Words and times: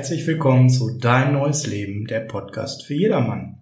Herzlich 0.00 0.26
willkommen 0.26 0.70
zu 0.70 0.96
Dein 0.98 1.34
neues 1.34 1.66
Leben, 1.66 2.06
der 2.06 2.20
Podcast 2.20 2.86
für 2.86 2.94
jedermann. 2.94 3.58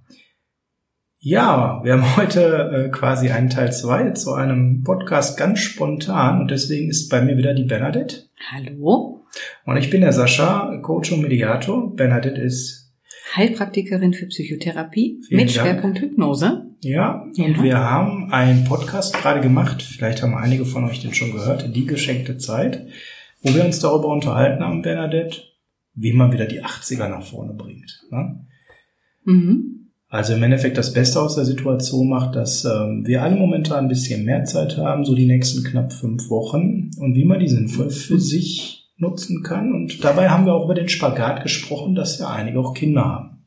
Ja, 1.18 1.80
wir 1.82 1.94
haben 1.94 2.16
heute 2.16 2.84
äh, 2.86 2.90
quasi 2.90 3.30
einen 3.30 3.50
Teil 3.50 3.72
2 3.72 4.12
zu 4.12 4.34
einem 4.34 4.84
Podcast 4.84 5.36
ganz 5.36 5.58
spontan 5.58 6.40
und 6.40 6.52
deswegen 6.52 6.90
ist 6.90 7.08
bei 7.08 7.22
mir 7.22 7.36
wieder 7.36 7.54
die 7.54 7.64
Bernadette. 7.64 8.26
Hallo. 8.52 9.24
Und 9.64 9.78
ich 9.78 9.90
bin 9.90 10.00
der 10.02 10.12
Sascha, 10.12 10.76
Coach 10.80 11.10
und 11.10 11.22
Mediator. 11.22 11.96
Bernadette 11.96 12.40
ist 12.40 12.92
Heilpraktikerin 13.34 14.14
für 14.14 14.26
Psychotherapie 14.26 15.20
Vielen 15.26 15.40
mit 15.40 15.56
Dank. 15.56 15.66
Schwerpunkt 15.66 16.00
Hypnose. 16.00 16.66
ja, 16.82 17.26
Ja. 17.34 17.44
und 17.46 17.62
wir 17.64 17.78
haben 17.78 18.32
einen 18.32 18.62
Podcast 18.62 19.12
gerade 19.20 19.40
gemacht, 19.40 19.82
vielleicht 19.82 20.22
haben 20.22 20.36
einige 20.36 20.64
von 20.66 20.84
euch 20.84 21.02
den 21.02 21.14
schon 21.14 21.32
gehört, 21.32 21.74
die 21.74 21.84
geschenkte 21.86 22.38
Zeit, 22.38 22.86
wo 23.42 23.52
wir 23.52 23.64
uns 23.64 23.80
darüber 23.80 24.06
unterhalten 24.06 24.62
haben, 24.62 24.82
Bernadette, 24.82 25.47
wie 25.98 26.12
man 26.12 26.32
wieder 26.32 26.46
die 26.46 26.62
80er 26.62 27.08
nach 27.08 27.24
vorne 27.24 27.54
bringt. 27.54 28.04
Ne? 28.10 28.46
Mhm. 29.24 29.78
Also 30.08 30.32
im 30.32 30.42
Endeffekt 30.42 30.78
das 30.78 30.94
Beste 30.94 31.20
aus 31.20 31.34
der 31.34 31.44
Situation 31.44 32.08
macht, 32.08 32.34
dass 32.34 32.64
ähm, 32.64 33.06
wir 33.06 33.22
alle 33.22 33.36
momentan 33.36 33.84
ein 33.84 33.88
bisschen 33.88 34.24
mehr 34.24 34.44
Zeit 34.44 34.78
haben, 34.78 35.04
so 35.04 35.14
die 35.14 35.26
nächsten 35.26 35.64
knapp 35.64 35.92
fünf 35.92 36.30
Wochen 36.30 36.90
und 36.98 37.14
wie 37.14 37.26
man 37.26 37.40
die 37.40 37.48
sinnvoll 37.48 37.90
für 37.90 38.18
sich 38.18 38.88
nutzen 38.96 39.42
kann. 39.42 39.74
Und 39.74 40.02
dabei 40.02 40.30
haben 40.30 40.46
wir 40.46 40.54
auch 40.54 40.64
über 40.64 40.74
den 40.74 40.88
Spagat 40.88 41.42
gesprochen, 41.42 41.94
dass 41.94 42.18
ja 42.18 42.30
einige 42.30 42.58
auch 42.58 42.72
Kinder 42.72 43.04
haben. 43.04 43.44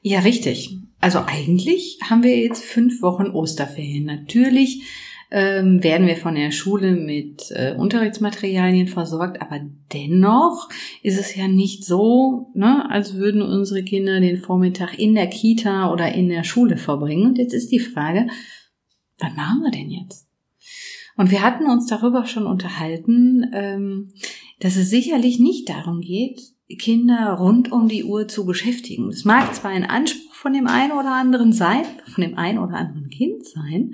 Ja, 0.00 0.20
richtig. 0.20 0.78
Also 1.00 1.20
eigentlich 1.26 1.98
haben 2.08 2.22
wir 2.22 2.36
jetzt 2.38 2.64
fünf 2.64 3.02
Wochen 3.02 3.26
Osterferien. 3.26 4.04
Natürlich 4.04 4.82
ähm, 5.30 5.82
werden 5.82 6.06
wir 6.06 6.16
von 6.16 6.34
der 6.34 6.50
Schule 6.50 6.92
mit 6.92 7.50
äh, 7.50 7.74
Unterrichtsmaterialien 7.76 8.88
versorgt, 8.88 9.40
aber 9.40 9.60
dennoch 9.92 10.68
ist 11.02 11.18
es 11.18 11.36
ja 11.36 11.46
nicht 11.46 11.84
so, 11.84 12.50
ne, 12.54 12.90
als 12.90 13.14
würden 13.14 13.42
unsere 13.42 13.84
Kinder 13.84 14.20
den 14.20 14.38
Vormittag 14.38 14.98
in 14.98 15.14
der 15.14 15.28
Kita 15.28 15.92
oder 15.92 16.12
in 16.12 16.28
der 16.28 16.44
Schule 16.44 16.76
verbringen. 16.76 17.26
Und 17.26 17.38
jetzt 17.38 17.54
ist 17.54 17.70
die 17.70 17.78
Frage, 17.78 18.26
was 19.18 19.34
machen 19.36 19.62
wir 19.62 19.70
denn 19.70 19.90
jetzt? 19.90 20.26
Und 21.16 21.30
wir 21.30 21.42
hatten 21.42 21.66
uns 21.66 21.86
darüber 21.86 22.26
schon 22.26 22.46
unterhalten, 22.46 23.50
ähm, 23.52 24.12
dass 24.58 24.76
es 24.76 24.90
sicherlich 24.90 25.38
nicht 25.38 25.68
darum 25.68 26.00
geht, 26.00 26.40
Kinder 26.78 27.32
rund 27.34 27.72
um 27.72 27.88
die 27.88 28.04
Uhr 28.04 28.28
zu 28.28 28.46
beschäftigen. 28.46 29.08
Es 29.08 29.24
mag 29.24 29.54
zwar 29.54 29.70
ein 29.70 29.84
Anspruch 29.84 30.34
von 30.34 30.52
dem 30.52 30.66
einen 30.66 30.92
oder 30.92 31.12
anderen 31.12 31.52
sein, 31.52 31.84
von 32.06 32.22
dem 32.22 32.38
einen 32.38 32.58
oder 32.58 32.74
anderen 32.74 33.10
Kind 33.10 33.44
sein, 33.44 33.92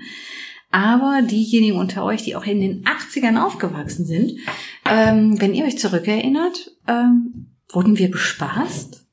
aber 0.71 1.21
diejenigen 1.21 1.77
unter 1.77 2.03
euch, 2.03 2.23
die 2.23 2.35
auch 2.35 2.45
in 2.45 2.61
den 2.61 2.83
80ern 2.83 3.41
aufgewachsen 3.41 4.05
sind, 4.05 4.33
ähm, 4.89 5.39
wenn 5.39 5.53
ihr 5.53 5.65
euch 5.65 5.77
zurückerinnert, 5.77 6.71
ähm, 6.87 7.47
wurden 7.69 7.97
wir 7.97 8.11
bespaßt? 8.11 9.05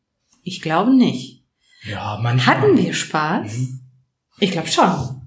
Ich 0.42 0.60
glaube 0.60 0.94
nicht. 0.94 1.44
Ja, 1.88 2.18
manchmal. 2.22 2.56
Hatten 2.56 2.76
wir 2.76 2.92
Spaß? 2.92 3.58
Mhm. 3.58 3.80
Ich 4.40 4.50
glaube 4.50 4.68
schon. 4.68 5.22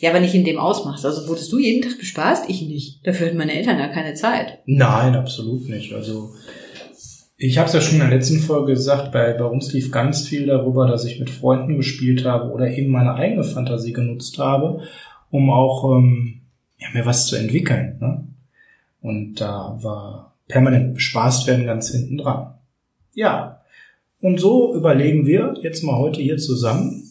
Ja, 0.00 0.10
aber 0.10 0.20
nicht 0.20 0.34
in 0.34 0.44
dem 0.44 0.58
Ausmaß. 0.58 1.04
Also 1.04 1.28
wurdest 1.28 1.52
du 1.52 1.58
jeden 1.58 1.82
Tag 1.82 1.98
bespaßt? 1.98 2.48
Ich 2.48 2.62
nicht. 2.62 3.06
Dafür 3.06 3.26
hatten 3.26 3.36
meine 3.36 3.54
Eltern 3.54 3.78
ja 3.78 3.88
keine 3.88 4.14
Zeit. 4.14 4.60
Nein, 4.64 5.14
absolut 5.14 5.68
nicht. 5.68 5.92
Also 5.92 6.34
ich 7.36 7.58
habe 7.58 7.68
es 7.68 7.74
ja 7.74 7.82
schon 7.82 8.00
in 8.00 8.08
der 8.08 8.16
letzten 8.16 8.40
Folge 8.40 8.72
gesagt, 8.72 9.12
bei, 9.12 9.34
bei 9.34 9.44
uns 9.44 9.72
lief 9.74 9.90
ganz 9.90 10.26
viel 10.26 10.46
darüber, 10.46 10.86
dass 10.86 11.04
ich 11.04 11.20
mit 11.20 11.28
Freunden 11.28 11.76
gespielt 11.76 12.24
habe 12.24 12.50
oder 12.50 12.70
eben 12.70 12.90
meine 12.90 13.14
eigene 13.14 13.44
Fantasie 13.44 13.92
genutzt 13.92 14.38
habe, 14.38 14.82
um 15.30 15.50
auch 15.50 15.96
ähm, 15.96 16.40
ja, 16.78 16.88
mir 16.92 17.06
was 17.06 17.26
zu 17.26 17.36
entwickeln. 17.36 17.98
Ne? 18.00 18.26
Und 19.00 19.40
da 19.40 19.78
war 19.82 20.34
permanent 20.48 20.94
bespaßt 20.94 21.46
werden 21.46 21.66
ganz 21.66 21.90
hinten 21.90 22.18
dran. 22.18 22.54
Ja, 23.14 23.60
und 24.20 24.40
so 24.40 24.74
überlegen 24.74 25.26
wir 25.26 25.54
jetzt 25.62 25.82
mal 25.82 25.96
heute 25.96 26.20
hier 26.20 26.38
zusammen, 26.38 27.02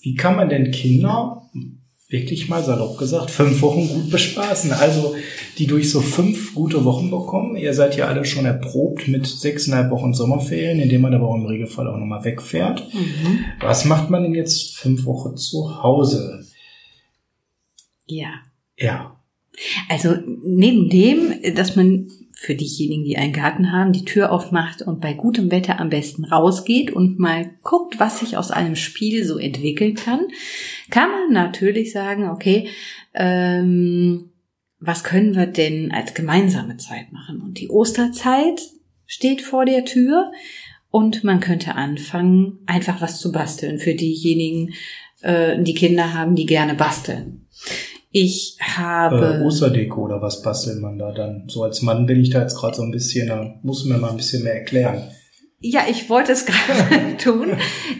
wie 0.00 0.14
kann 0.14 0.36
man 0.36 0.48
denn 0.48 0.70
Kinder 0.70 1.42
wirklich 2.08 2.48
mal 2.48 2.62
salopp 2.62 2.98
gesagt 2.98 3.30
fünf 3.30 3.62
Wochen 3.62 3.88
gut 3.88 4.10
bespaßen? 4.10 4.72
Also 4.72 5.14
die 5.58 5.66
durch 5.66 5.90
so 5.90 6.00
fünf 6.00 6.54
gute 6.54 6.84
Wochen 6.84 7.10
bekommen. 7.10 7.56
Ihr 7.56 7.72
seid 7.72 7.96
ja 7.96 8.06
alle 8.06 8.24
schon 8.24 8.44
erprobt 8.44 9.08
mit 9.08 9.26
sechseinhalb 9.26 9.90
Wochen 9.90 10.12
Sommerferien, 10.12 10.80
indem 10.80 11.02
man 11.02 11.14
aber 11.14 11.28
auch 11.28 11.34
im 11.34 11.46
Regelfall 11.46 11.88
auch 11.88 11.96
nochmal 11.96 12.24
wegfährt. 12.24 12.86
Mhm. 12.92 13.44
Was 13.60 13.84
macht 13.84 14.10
man 14.10 14.22
denn 14.22 14.34
jetzt 14.34 14.76
fünf 14.76 15.04
Wochen 15.04 15.36
zu 15.36 15.82
Hause? 15.82 16.44
Ja. 18.16 18.42
Ja, 18.78 19.20
Also 19.88 20.16
neben 20.44 20.88
dem, 20.88 21.54
dass 21.54 21.76
man 21.76 22.08
für 22.32 22.54
diejenigen, 22.56 23.04
die 23.04 23.16
einen 23.16 23.32
Garten 23.32 23.70
haben, 23.70 23.92
die 23.92 24.04
Tür 24.04 24.32
aufmacht 24.32 24.82
und 24.82 25.00
bei 25.00 25.12
gutem 25.12 25.50
Wetter 25.52 25.78
am 25.78 25.90
besten 25.90 26.24
rausgeht 26.24 26.90
und 26.90 27.18
mal 27.18 27.50
guckt, 27.62 28.00
was 28.00 28.18
sich 28.18 28.36
aus 28.36 28.50
einem 28.50 28.74
Spiel 28.74 29.24
so 29.24 29.38
entwickeln 29.38 29.94
kann, 29.94 30.20
kann 30.90 31.10
man 31.10 31.32
natürlich 31.32 31.92
sagen, 31.92 32.30
okay, 32.30 32.68
ähm, 33.14 34.30
was 34.80 35.04
können 35.04 35.36
wir 35.36 35.46
denn 35.46 35.92
als 35.92 36.14
gemeinsame 36.14 36.78
Zeit 36.78 37.12
machen? 37.12 37.40
Und 37.40 37.60
die 37.60 37.68
Osterzeit 37.68 38.60
steht 39.06 39.42
vor 39.42 39.64
der 39.64 39.84
Tür 39.84 40.32
und 40.90 41.22
man 41.22 41.38
könnte 41.38 41.76
anfangen, 41.76 42.58
einfach 42.66 43.00
was 43.00 43.20
zu 43.20 43.30
basteln 43.30 43.78
für 43.78 43.94
diejenigen, 43.94 44.74
äh, 45.20 45.62
die 45.62 45.74
Kinder 45.74 46.12
haben, 46.12 46.34
die 46.34 46.46
gerne 46.46 46.74
basteln. 46.74 47.41
Ich 48.12 48.58
habe 48.60 49.40
äh, 49.40 49.44
Osterdeko 49.44 50.02
oder 50.04 50.20
was 50.20 50.42
bastelt 50.42 50.80
man 50.80 50.98
da 50.98 51.12
dann? 51.12 51.44
So 51.48 51.62
als 51.64 51.80
Mann 51.82 52.04
bin 52.06 52.20
ich 52.20 52.30
da 52.30 52.42
jetzt 52.42 52.58
gerade 52.58 52.76
so 52.76 52.82
ein 52.82 52.90
bisschen, 52.90 53.28
da 53.28 53.54
muss 53.62 53.84
mir 53.86 53.96
mal 53.96 54.10
ein 54.10 54.16
bisschen 54.18 54.44
mehr 54.44 54.54
erklären. 54.54 55.02
Ja, 55.60 55.82
ich 55.88 56.10
wollte 56.10 56.32
es 56.32 56.44
gerade 56.46 57.16
tun. 57.16 57.52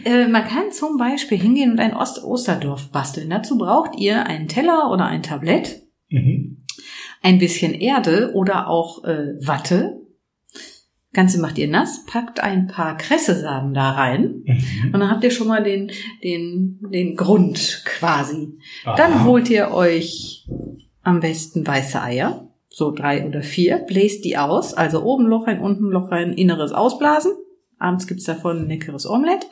Äh, 0.05 0.27
man 0.27 0.43
kann 0.45 0.71
zum 0.71 0.97
Beispiel 0.97 1.39
hingehen 1.39 1.71
und 1.71 1.79
ein 1.79 1.95
Ost 1.95 2.23
Osterdorf 2.23 2.91
basteln. 2.91 3.29
Dazu 3.31 3.57
braucht 3.57 3.97
ihr 3.97 4.25
einen 4.27 4.47
Teller 4.47 4.91
oder 4.91 5.05
ein 5.05 5.23
Tablett, 5.23 5.81
Mhm. 6.09 6.57
ein 7.23 7.39
bisschen 7.39 7.73
Erde 7.73 8.33
oder 8.35 8.67
auch 8.67 9.03
äh, 9.05 9.33
Watte. 9.43 10.02
Ganze 11.13 11.39
macht 11.39 11.57
ihr 11.59 11.67
nass, 11.67 12.05
packt 12.05 12.39
ein 12.39 12.67
paar 12.67 12.97
Kressesamen 12.97 13.73
da 13.73 13.91
rein 13.91 14.43
Mhm. 14.45 14.85
und 14.93 14.99
dann 14.99 15.09
habt 15.11 15.23
ihr 15.23 15.31
schon 15.31 15.47
mal 15.47 15.63
den, 15.63 15.91
den, 16.23 16.79
den 16.91 17.15
Grund 17.15 17.83
quasi. 17.85 18.57
Aha. 18.83 18.95
Dann 18.95 19.23
holt 19.25 19.49
ihr 19.49 19.71
euch 19.71 20.47
am 21.03 21.19
besten 21.19 21.65
weiße 21.67 22.01
Eier, 22.01 22.49
so 22.69 22.91
drei 22.91 23.27
oder 23.27 23.43
vier, 23.43 23.77
bläst 23.77 24.25
die 24.25 24.37
aus, 24.37 24.73
also 24.73 25.03
oben 25.03 25.25
Loch 25.27 25.45
rein, 25.47 25.59
unten 25.61 25.85
Loch 25.91 26.09
rein, 26.11 26.33
inneres 26.33 26.71
ausblasen. 26.71 27.33
Abends 27.77 28.07
gibt's 28.07 28.23
davon 28.23 28.63
ein 28.63 28.67
leckeres 28.69 29.05
Omelett. 29.07 29.45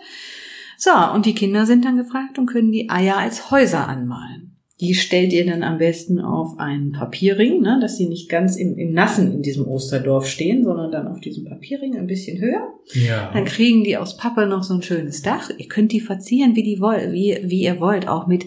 So, 0.78 0.90
und 1.14 1.28
die 1.28 1.36
Kinder 1.36 1.68
sind 1.68 1.86
dann 1.86 1.98
gefragt 1.98 2.40
und 2.40 2.48
können 2.48 2.72
die 2.72 2.90
Eier 2.90 3.18
als 3.18 3.52
Häuser 3.52 3.88
anmalen. 3.88 4.51
Die 4.82 4.96
stellt 4.96 5.32
ihr 5.32 5.46
dann 5.46 5.62
am 5.62 5.78
besten 5.78 6.20
auf 6.20 6.58
einen 6.58 6.92
Papierring, 6.92 7.62
ne, 7.62 7.78
dass 7.80 7.98
sie 7.98 8.08
nicht 8.08 8.30
ganz 8.30 8.58
im, 8.58 8.78
im 8.78 8.94
Nassen 8.94 9.32
in 9.32 9.42
diesem 9.44 9.68
Osterdorf 9.68 10.26
stehen, 10.26 10.64
sondern 10.64 10.92
dann 10.92 11.08
auf 11.08 11.20
diesem 11.20 11.46
Papierring 11.46 11.96
ein 11.96 12.08
bisschen 12.08 12.42
höher. 12.42 12.74
Ja. 12.94 13.30
Dann 13.32 13.46
kriegen 13.46 13.84
die 13.84 13.96
aus 13.96 14.18
Pappe 14.18 14.48
noch 14.48 14.64
so 14.64 14.74
ein 14.74 14.82
schönes 14.82 15.22
Dach. 15.22 15.52
Ihr 15.56 15.68
könnt 15.68 15.92
die 15.92 16.02
verzieren, 16.02 16.56
wie 16.56 16.64
die 16.64 16.82
wollt, 16.82 17.14
wie, 17.14 17.38
wie 17.44 17.62
ihr 17.62 17.80
wollt, 17.80 18.08
auch 18.08 18.26
mit 18.26 18.46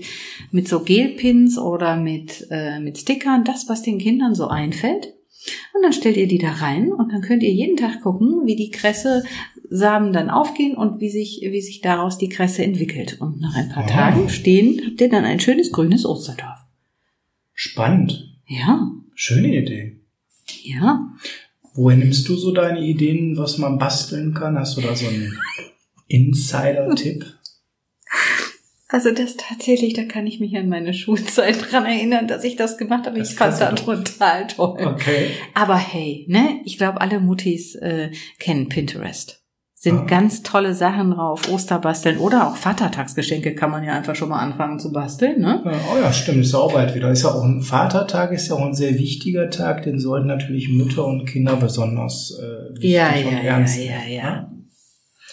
mit 0.51 0.67
so 0.67 0.81
Gelpins 0.81 1.57
oder 1.57 1.97
mit 1.97 2.47
äh, 2.51 2.81
mit 2.81 2.99
Stickern, 2.99 3.45
das 3.45 3.69
was 3.69 3.83
den 3.83 3.99
Kindern 3.99 4.35
so 4.35 4.49
einfällt. 4.49 5.15
Und 5.75 5.83
dann 5.83 5.93
stellt 5.93 6.17
ihr 6.17 6.27
die 6.27 6.39
da 6.39 6.53
rein 6.53 6.93
und 6.93 7.13
dann 7.13 7.21
könnt 7.21 7.43
ihr 7.43 7.53
jeden 7.53 7.77
Tag 7.77 8.01
gucken, 8.03 8.47
wie 8.47 8.57
die 8.57 8.71
Kresse 8.71 9.25
Samen 9.71 10.13
dann 10.13 10.31
aufgehen 10.31 10.75
und 10.77 11.01
wie 11.01 11.11
sich 11.11 11.41
wie 11.43 11.61
sich 11.61 11.81
daraus 11.81 12.19
die 12.19 12.29
Kresse 12.29 12.63
entwickelt. 12.65 13.21
Und 13.21 13.41
nach 13.41 13.55
ein 13.57 13.69
paar 13.71 13.85
Ah. 13.85 13.89
Tagen 13.89 14.29
stehen 14.29 14.81
habt 14.87 15.01
ihr 15.01 15.09
dann 15.09 15.25
ein 15.25 15.41
schönes 15.41 15.73
grünes 15.73 16.05
Osterdorf. 16.07 16.59
Spannend. 17.53 18.31
Ja, 18.47 18.91
Schöne 19.15 19.57
Idee. 19.57 20.01
ja. 20.65 21.09
Woher 21.77 21.97
nimmst 21.97 22.29
du 22.29 22.37
so 22.37 22.53
deine 22.53 22.81
Ideen, 22.81 23.37
was 23.37 23.59
man 23.59 23.79
basteln 23.79 24.33
kann? 24.35 24.57
Hast 24.59 24.77
du 24.77 24.81
da 24.81 24.95
so 24.95 25.07
einen 25.09 25.37
Insider-Tipp? 26.09 27.25
Also 28.89 29.11
das 29.11 29.37
tatsächlich, 29.37 29.93
da 29.95 30.05
kann 30.05 30.27
ich 30.27 30.39
mich 30.39 30.57
an 30.57 30.69
meine 30.69 30.95
Schulzeit 30.95 31.71
dran 31.73 31.85
erinnern, 31.85 32.29
dass 32.29 32.45
ich 32.45 32.55
das 32.57 32.79
gemacht 32.79 33.07
habe. 33.07 33.19
Das 33.19 33.33
Ich 33.33 33.37
fand 33.37 33.61
das 33.61 33.81
total 33.85 34.47
toll. 34.47 34.79
Okay. 34.87 35.31
Aber 35.55 35.77
hey, 35.77 36.27
ne, 36.29 36.61
ich 36.65 36.79
glaube, 36.79 37.01
alle 37.01 37.19
Muttis 37.19 37.75
äh, 37.77 38.11
kennen 38.39 38.69
Pinterest. 38.69 39.43
Sind 39.85 39.99
Ah. 39.99 40.05
ganz 40.07 40.43
tolle 40.43 40.75
Sachen 40.75 41.11
drauf, 41.11 41.43
Osterbasteln 41.53 42.17
oder 42.17 42.49
auch 42.49 42.57
Vatertagsgeschenke 42.57 43.55
kann 43.55 43.71
man 43.71 43.85
ja 43.85 43.93
einfach 43.93 44.17
schon 44.17 44.31
mal 44.31 44.39
anfangen 44.39 44.79
zu 44.79 44.91
basteln, 44.91 45.43
ne? 45.43 45.61
Ja, 45.63 45.73
Oh 45.93 45.99
ja, 46.01 46.11
stimmt, 46.11 46.39
ist 46.39 46.55
ja 46.55 46.59
auch 46.61 46.73
bald 46.73 46.95
wieder. 46.95 47.11
Ist 47.11 47.25
ja 47.25 47.33
auch 47.33 47.45
ein 47.45 47.61
Vatertag, 47.61 48.33
ist 48.33 48.49
ja 48.49 48.55
auch 48.55 48.65
ein 48.65 48.73
sehr 48.73 48.99
wichtiger 48.99 49.51
Tag, 49.51 49.83
den 49.83 49.99
sollten 50.01 50.27
natürlich 50.27 50.71
Mütter 50.71 51.05
und 51.05 51.27
Kinder 51.27 51.57
besonders 51.57 52.35
äh, 52.41 52.75
wichtig 52.77 52.93
Ja, 52.93 53.09
und 53.11 53.25
ja, 53.25 53.31
ja, 53.31 53.39
ernst 53.41 53.77
ja, 53.77 53.83
nehmen, 53.99 54.13
ja. 54.13 54.23
ne? 54.23 54.51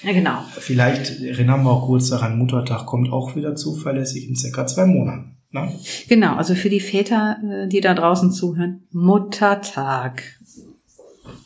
Ja, 0.03 0.12
genau. 0.12 0.39
Vielleicht 0.57 1.21
erinnern 1.21 1.63
wir 1.63 1.71
auch 1.71 1.86
kurz 1.86 2.09
daran, 2.09 2.38
Muttertag 2.38 2.86
kommt 2.88 3.09
auch 3.13 3.38
wieder 3.38 3.56
zuverlässig 3.56 4.27
in 4.27 4.36
circa 4.36 4.68
zwei 4.68 4.86
Monaten. 4.86 5.38
Ne? 5.51 5.71
Genau, 6.09 6.36
also 6.36 6.56
für 6.56 6.69
die 6.69 6.80
Väter, 6.81 7.38
äh, 7.50 7.68
die 7.69 7.80
da 7.81 7.94
draußen 7.94 8.31
zuhören, 8.33 8.83
Muttertag. 8.92 10.24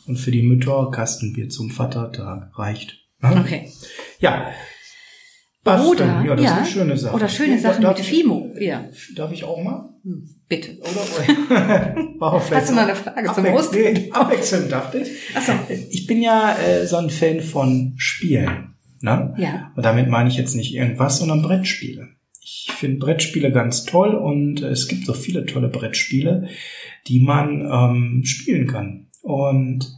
Und 0.06 0.16
für 0.16 0.30
die 0.30 0.42
Mütter 0.42 0.90
Kastenbier 0.92 1.48
zum 1.48 1.70
Vatertag 1.70 2.56
reicht. 2.58 2.98
Okay. 3.22 3.70
Ja. 4.20 4.48
Oder, 5.64 6.22
ja, 6.24 6.36
das 6.36 6.44
ja, 6.44 6.50
ist 6.52 6.56
eine 6.58 6.66
schöne 6.66 6.96
Sache. 6.96 7.14
Oder 7.16 7.28
schöne 7.28 7.58
Sachen 7.58 7.82
darf 7.82 7.98
mit 7.98 8.06
ich- 8.06 8.12
Fimo. 8.12 8.54
Ja, 8.60 8.84
Darf 9.16 9.32
ich 9.32 9.42
auch 9.42 9.60
mal? 9.60 9.88
hm, 10.04 10.28
bitte. 10.48 10.78
Oder? 10.78 11.96
Hast 12.20 12.70
du 12.70 12.74
noch 12.74 12.82
eine 12.82 12.94
Frage 12.94 13.32
zum 13.34 13.44
Abwech- 13.44 13.54
Osten? 13.54 13.76
Nee, 13.76 14.10
abwechselnd 14.12 14.70
dachte 14.70 14.98
ich. 14.98 15.08
Achso. 15.36 15.52
Ich 15.90 16.06
bin 16.06 16.22
ja 16.22 16.56
äh, 16.56 16.86
so 16.86 16.96
ein 16.98 17.10
Fan 17.10 17.40
von 17.40 17.94
Spielen. 17.96 18.74
Ne? 19.00 19.34
Ja. 19.38 19.72
Und 19.74 19.84
damit 19.84 20.08
meine 20.08 20.28
ich 20.28 20.36
jetzt 20.36 20.54
nicht 20.54 20.72
irgendwas, 20.72 21.18
sondern 21.18 21.42
Brettspiele. 21.42 22.10
Ich 22.40 22.70
finde 22.72 22.98
Brettspiele 22.98 23.50
ganz 23.50 23.84
toll 23.84 24.14
und 24.14 24.62
äh, 24.62 24.68
es 24.68 24.86
gibt 24.86 25.04
so 25.04 25.14
viele 25.14 25.46
tolle 25.46 25.68
Brettspiele, 25.68 26.48
die 27.08 27.18
man 27.18 27.60
ähm, 27.62 28.22
spielen 28.24 28.68
kann. 28.68 29.05
Und 29.26 29.92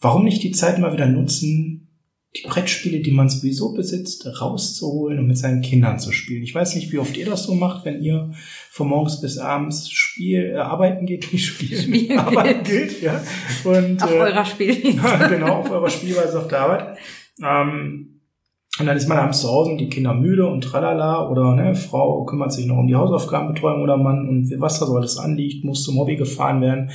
warum 0.00 0.24
nicht 0.24 0.42
die 0.42 0.52
Zeit 0.52 0.78
mal 0.78 0.94
wieder 0.94 1.04
nutzen, 1.04 1.86
die 2.34 2.48
Brettspiele, 2.48 3.00
die 3.00 3.10
man 3.10 3.28
sowieso 3.28 3.74
besitzt, 3.74 4.26
rauszuholen 4.40 5.18
und 5.18 5.26
mit 5.26 5.36
seinen 5.36 5.60
Kindern 5.60 5.98
zu 5.98 6.12
spielen. 6.12 6.42
Ich 6.42 6.54
weiß 6.54 6.74
nicht, 6.76 6.90
wie 6.90 6.98
oft 6.98 7.14
ihr 7.18 7.26
das 7.26 7.44
so 7.44 7.54
macht, 7.54 7.84
wenn 7.84 8.02
ihr 8.02 8.32
von 8.70 8.88
morgens 8.88 9.20
bis 9.20 9.36
abends 9.36 9.90
Spiel, 9.90 10.52
äh, 10.54 10.56
arbeiten 10.56 11.04
geht, 11.04 11.30
nicht 11.32 11.44
spielen, 11.44 11.82
Spielen 11.82 12.18
arbeiten 12.18 12.64
geht. 12.64 13.02
ja. 13.02 13.22
Und, 13.64 14.02
Auf 14.02 14.10
äh, 14.10 14.14
eurer 14.14 14.46
Spielwiese. 14.46 14.96
ja, 14.96 15.26
genau, 15.28 15.56
auf 15.56 15.70
eurer 15.70 15.90
Spielweise 15.90 16.40
auf 16.40 16.48
der 16.48 16.60
Arbeit. 16.60 16.98
Ähm, 17.42 18.13
und 18.80 18.86
dann 18.86 18.96
ist 18.96 19.08
man 19.08 19.18
abends 19.18 19.40
zu 19.40 19.48
Hause 19.48 19.70
und 19.70 19.78
die 19.78 19.88
Kinder 19.88 20.14
müde 20.14 20.46
und 20.46 20.62
tralala 20.62 21.28
oder 21.28 21.54
ne, 21.54 21.76
Frau 21.76 22.24
kümmert 22.24 22.52
sich 22.52 22.66
noch 22.66 22.78
um 22.78 22.88
die 22.88 22.96
Hausaufgabenbetreuung 22.96 23.82
oder 23.82 23.96
Mann 23.96 24.28
und 24.28 24.52
was 24.60 24.80
da 24.80 24.86
so 24.86 24.96
alles 24.96 25.16
anliegt, 25.16 25.64
muss 25.64 25.84
zum 25.84 25.96
Hobby 25.96 26.16
gefahren 26.16 26.60
werden. 26.60 26.90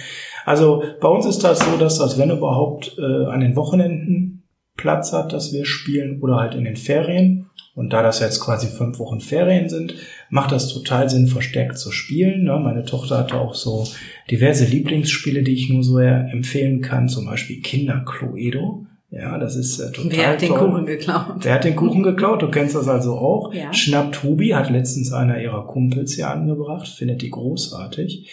Also 0.46 0.84
bei 1.00 1.08
uns 1.08 1.26
ist 1.26 1.44
das 1.44 1.60
so, 1.60 1.78
dass 1.78 1.98
das, 1.98 2.18
wenn 2.18 2.32
überhaupt, 2.32 2.98
äh, 2.98 3.26
an 3.28 3.40
den 3.40 3.56
Wochenenden 3.56 4.44
Platz 4.76 5.14
hat, 5.14 5.32
dass 5.32 5.54
wir 5.54 5.66
spielen 5.66 6.22
oder 6.22 6.36
halt 6.36 6.56
in 6.56 6.66
den 6.66 6.76
Ferien. 6.76 7.46
Und 7.76 7.94
da 7.94 8.04
das 8.04 8.20
jetzt 8.20 8.42
quasi 8.42 8.68
fünf 8.68 9.00
Wochen 9.00 9.22
Ferien 9.22 9.70
sind, 9.70 9.96
macht 10.30 10.52
das 10.52 10.74
total 10.74 11.10
Sinn, 11.10 11.28
verstärkt 11.28 11.78
zu 11.78 11.92
spielen. 11.92 12.44
Ne? 12.44 12.60
Meine 12.62 12.84
Tochter 12.84 13.20
hatte 13.20 13.36
auch 13.36 13.54
so 13.54 13.88
diverse 14.30 14.66
Lieblingsspiele, 14.66 15.44
die 15.44 15.54
ich 15.54 15.70
nur 15.70 15.84
so 15.84 15.98
empfehlen 15.98 16.82
kann, 16.82 17.08
zum 17.08 17.26
Beispiel 17.26 17.62
Kinder 17.62 18.04
Cluedo. 18.06 18.86
Ja, 19.12 19.40
das 19.40 19.56
ist 19.56 19.80
äh, 19.80 19.92
total 19.92 20.18
Wer 20.18 20.28
hat 20.28 20.42
den 20.42 20.50
toll. 20.50 20.70
Kuchen 20.70 20.86
geklaut? 20.86 21.36
Wer 21.40 21.54
hat 21.56 21.64
den 21.64 21.76
Kuchen 21.76 22.04
geklaut? 22.04 22.42
Du 22.44 22.52
kennst 22.52 22.76
das 22.76 22.88
also 22.88 23.14
auch. 23.14 23.54
Ja. 23.54 23.74
Schnapp 23.74 24.12
Tobi 24.12 24.54
hat 24.54 24.70
letztens 24.70 25.12
einer 25.12 25.42
ihrer 25.42 25.66
Kumpels 25.66 26.14
hier 26.14 26.30
angebracht, 26.30 26.88
findet 26.88 27.24
die 27.24 27.32
großartig. 27.32 28.30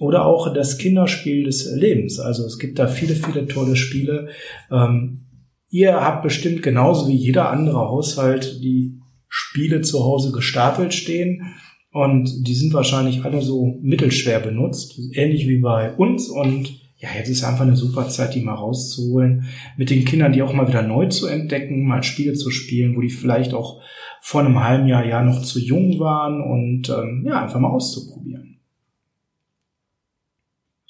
Oder 0.00 0.26
auch 0.26 0.52
das 0.52 0.78
Kinderspiel 0.78 1.44
des 1.44 1.70
Lebens. 1.76 2.18
Also 2.18 2.44
es 2.44 2.58
gibt 2.58 2.80
da 2.80 2.88
viele, 2.88 3.14
viele 3.14 3.46
tolle 3.46 3.76
Spiele. 3.76 4.30
Ähm, 4.72 5.26
ihr 5.70 5.92
habt 6.00 6.24
bestimmt 6.24 6.62
genauso 6.62 7.06
wie 7.06 7.14
jeder 7.14 7.50
andere 7.50 7.78
Haushalt 7.78 8.60
die 8.60 8.98
Spiele 9.28 9.82
zu 9.82 10.04
Hause 10.04 10.32
gestapelt 10.32 10.94
stehen. 10.94 11.54
Und 11.92 12.48
die 12.48 12.54
sind 12.54 12.74
wahrscheinlich 12.74 13.24
alle 13.24 13.40
so 13.40 13.78
mittelschwer 13.82 14.40
benutzt, 14.40 14.98
ähnlich 15.12 15.46
wie 15.46 15.58
bei 15.58 15.94
uns. 15.94 16.28
Und 16.28 16.80
ja, 17.02 17.08
jetzt 17.16 17.28
ist 17.28 17.42
einfach 17.42 17.62
eine 17.62 17.74
super 17.74 18.08
Zeit, 18.08 18.36
die 18.36 18.42
mal 18.42 18.54
rauszuholen, 18.54 19.48
mit 19.76 19.90
den 19.90 20.04
Kindern, 20.04 20.32
die 20.32 20.40
auch 20.40 20.52
mal 20.52 20.68
wieder 20.68 20.82
neu 20.82 21.06
zu 21.06 21.26
entdecken, 21.26 21.84
mal 21.84 22.04
Spiele 22.04 22.34
zu 22.34 22.52
spielen, 22.52 22.94
wo 22.94 23.00
die 23.00 23.10
vielleicht 23.10 23.54
auch 23.54 23.82
vor 24.20 24.40
einem 24.40 24.62
halben 24.62 24.86
Jahr 24.86 25.04
ja 25.04 25.20
noch 25.20 25.42
zu 25.42 25.58
jung 25.58 25.98
waren 25.98 26.40
und 26.40 26.88
ähm, 26.90 27.24
ja, 27.26 27.42
einfach 27.42 27.58
mal 27.58 27.70
auszuprobieren. 27.70 28.60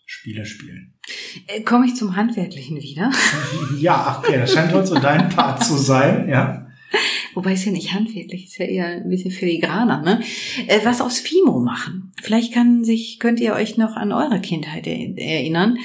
Spiele 0.05 0.44
spielen. 0.44 0.93
Äh, 1.47 1.62
Komme 1.62 1.87
ich 1.87 1.97
zum 1.97 2.14
Handwerklichen 2.14 2.76
wieder? 2.76 3.11
Ja, 3.79 3.94
ach, 4.06 4.19
okay, 4.19 4.37
das 4.37 4.53
scheint 4.53 4.73
heute 4.75 4.88
so 4.88 4.94
dein 4.97 5.31
Part 5.31 5.64
zu 5.64 5.79
sein, 5.79 6.29
ja. 6.29 6.67
Wobei 7.35 7.53
es 7.53 7.65
ja 7.65 7.73
nicht 7.73 7.93
handwerklich, 7.93 8.44
ist 8.44 8.59
ja 8.59 8.67
eher 8.67 8.87
ein 8.87 9.09
bisschen 9.09 9.31
filigraner, 9.31 10.03
ne? 10.03 10.21
Äh, 10.67 10.81
was 10.85 11.00
aus 11.00 11.19
Fimo 11.19 11.61
machen. 11.61 12.12
Vielleicht 12.23 12.53
kann 12.53 12.85
sich, 12.85 13.19
könnt 13.19 13.41
ihr 13.41 13.55
euch 13.55 13.77
noch 13.79 13.97
an 13.97 14.12
eure 14.12 14.41
Kindheit 14.41 14.87
er- 14.87 15.19
erinnern, 15.19 15.79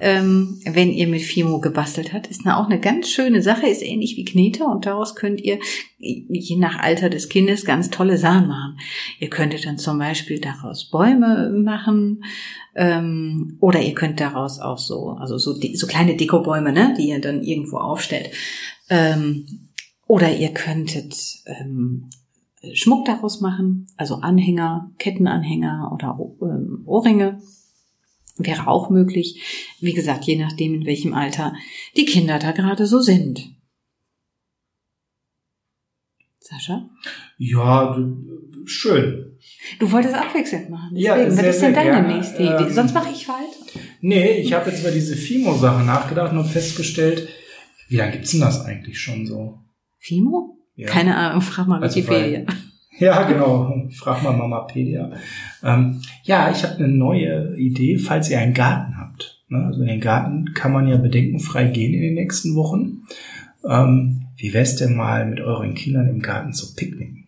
ähm, 0.00 0.60
wenn 0.64 0.90
ihr 0.90 1.06
mit 1.06 1.22
Fimo 1.22 1.60
gebastelt 1.60 2.12
habt. 2.12 2.26
Ist 2.26 2.46
eine, 2.46 2.56
auch 2.56 2.66
eine 2.66 2.80
ganz 2.80 3.08
schöne 3.08 3.42
Sache, 3.42 3.66
ist 3.66 3.82
ähnlich 3.82 4.16
wie 4.16 4.24
Knete 4.24 4.64
und 4.64 4.86
daraus 4.86 5.14
könnt 5.14 5.40
ihr, 5.40 5.58
je 5.98 6.56
nach 6.56 6.78
Alter 6.78 7.10
des 7.10 7.28
Kindes, 7.28 7.64
ganz 7.64 7.90
tolle 7.90 8.18
Sachen 8.18 8.48
machen. 8.48 8.78
Ihr 9.20 9.30
könntet 9.30 9.66
dann 9.66 9.78
zum 9.78 9.98
Beispiel 9.98 10.40
daraus 10.40 10.90
Bäume 10.90 11.50
machen, 11.50 12.24
ähm, 12.76 13.56
oder 13.60 13.80
ihr 13.80 13.94
könnt 13.94 14.20
daraus 14.20 14.58
auch 14.60 14.78
so, 14.78 15.10
also 15.10 15.38
so, 15.38 15.52
so 15.52 15.86
kleine 15.86 16.16
Dekobäume, 16.16 16.72
ne, 16.72 16.94
die 16.98 17.08
ihr 17.08 17.20
dann 17.20 17.42
irgendwo 17.42 17.76
aufstellt. 17.76 18.30
Ähm, 18.90 19.63
oder 20.06 20.34
ihr 20.36 20.52
könntet 20.52 21.14
ähm, 21.46 22.10
Schmuck 22.72 23.04
daraus 23.04 23.40
machen, 23.40 23.86
also 23.96 24.16
Anhänger, 24.16 24.90
Kettenanhänger 24.98 25.90
oder 25.92 26.18
ähm, 26.42 26.82
Ohrringe. 26.86 27.40
Wäre 28.36 28.66
auch 28.66 28.90
möglich. 28.90 29.76
Wie 29.80 29.92
gesagt, 29.92 30.24
je 30.24 30.36
nachdem, 30.36 30.74
in 30.74 30.86
welchem 30.86 31.14
Alter 31.14 31.54
die 31.96 32.04
Kinder 32.04 32.38
da 32.40 32.50
gerade 32.50 32.86
so 32.86 33.00
sind. 33.00 33.54
Sascha? 36.40 36.90
Ja, 37.38 37.96
schön. 38.64 39.38
Du 39.78 39.90
wolltest 39.90 40.14
abwechselnd 40.14 40.68
machen. 40.68 40.96
Ja, 40.96 41.14
Deswegen, 41.14 41.36
sehr, 41.36 41.44
was 41.48 41.54
ist 41.54 41.62
denn 41.62 41.74
deine 41.74 41.90
gerne. 41.90 42.16
nächste 42.16 42.42
Idee? 42.42 42.64
Ähm, 42.64 42.72
Sonst 42.72 42.92
mache 42.92 43.12
ich 43.12 43.28
weiter. 43.28 43.80
Nee, 44.00 44.32
ich 44.38 44.52
habe 44.52 44.68
jetzt 44.68 44.80
über 44.80 44.90
diese 44.90 45.16
Fimo-Sache 45.16 45.84
nachgedacht 45.84 46.32
und 46.32 46.44
festgestellt, 46.44 47.28
wie 47.88 47.96
lange 47.96 48.12
gibt's 48.12 48.32
denn 48.32 48.40
das 48.40 48.64
eigentlich 48.64 49.00
schon 49.00 49.26
so? 49.26 49.63
Fimo? 50.04 50.58
Ja. 50.76 50.86
Keine 50.86 51.16
Ahnung, 51.16 51.40
frag 51.40 51.66
mal 51.66 51.82
Also, 51.82 51.96
Wikipedia. 51.96 52.44
Ja, 52.98 53.22
genau. 53.22 53.88
Frag 53.90 54.22
mal 54.22 54.36
Mamapedia. 54.36 55.10
Ähm, 55.62 56.02
ja, 56.24 56.50
ich 56.50 56.62
habe 56.62 56.76
eine 56.76 56.88
neue 56.88 57.56
Idee, 57.56 57.96
falls 57.96 58.30
ihr 58.30 58.38
einen 58.38 58.54
Garten 58.54 58.98
habt. 58.98 59.42
Ne? 59.48 59.64
Also 59.64 59.80
in 59.80 59.88
den 59.88 60.00
Garten 60.00 60.52
kann 60.54 60.72
man 60.72 60.86
ja 60.86 60.98
bedenkenfrei 60.98 61.64
gehen 61.68 61.94
in 61.94 62.02
den 62.02 62.14
nächsten 62.14 62.54
Wochen. 62.54 63.04
Ähm, 63.68 64.26
wie 64.36 64.52
wär's 64.52 64.76
denn 64.76 64.94
mal 64.94 65.26
mit 65.26 65.40
euren 65.40 65.74
Kindern 65.74 66.06
im 66.06 66.20
Garten 66.20 66.52
zu 66.52 66.74
picknicken? 66.74 67.26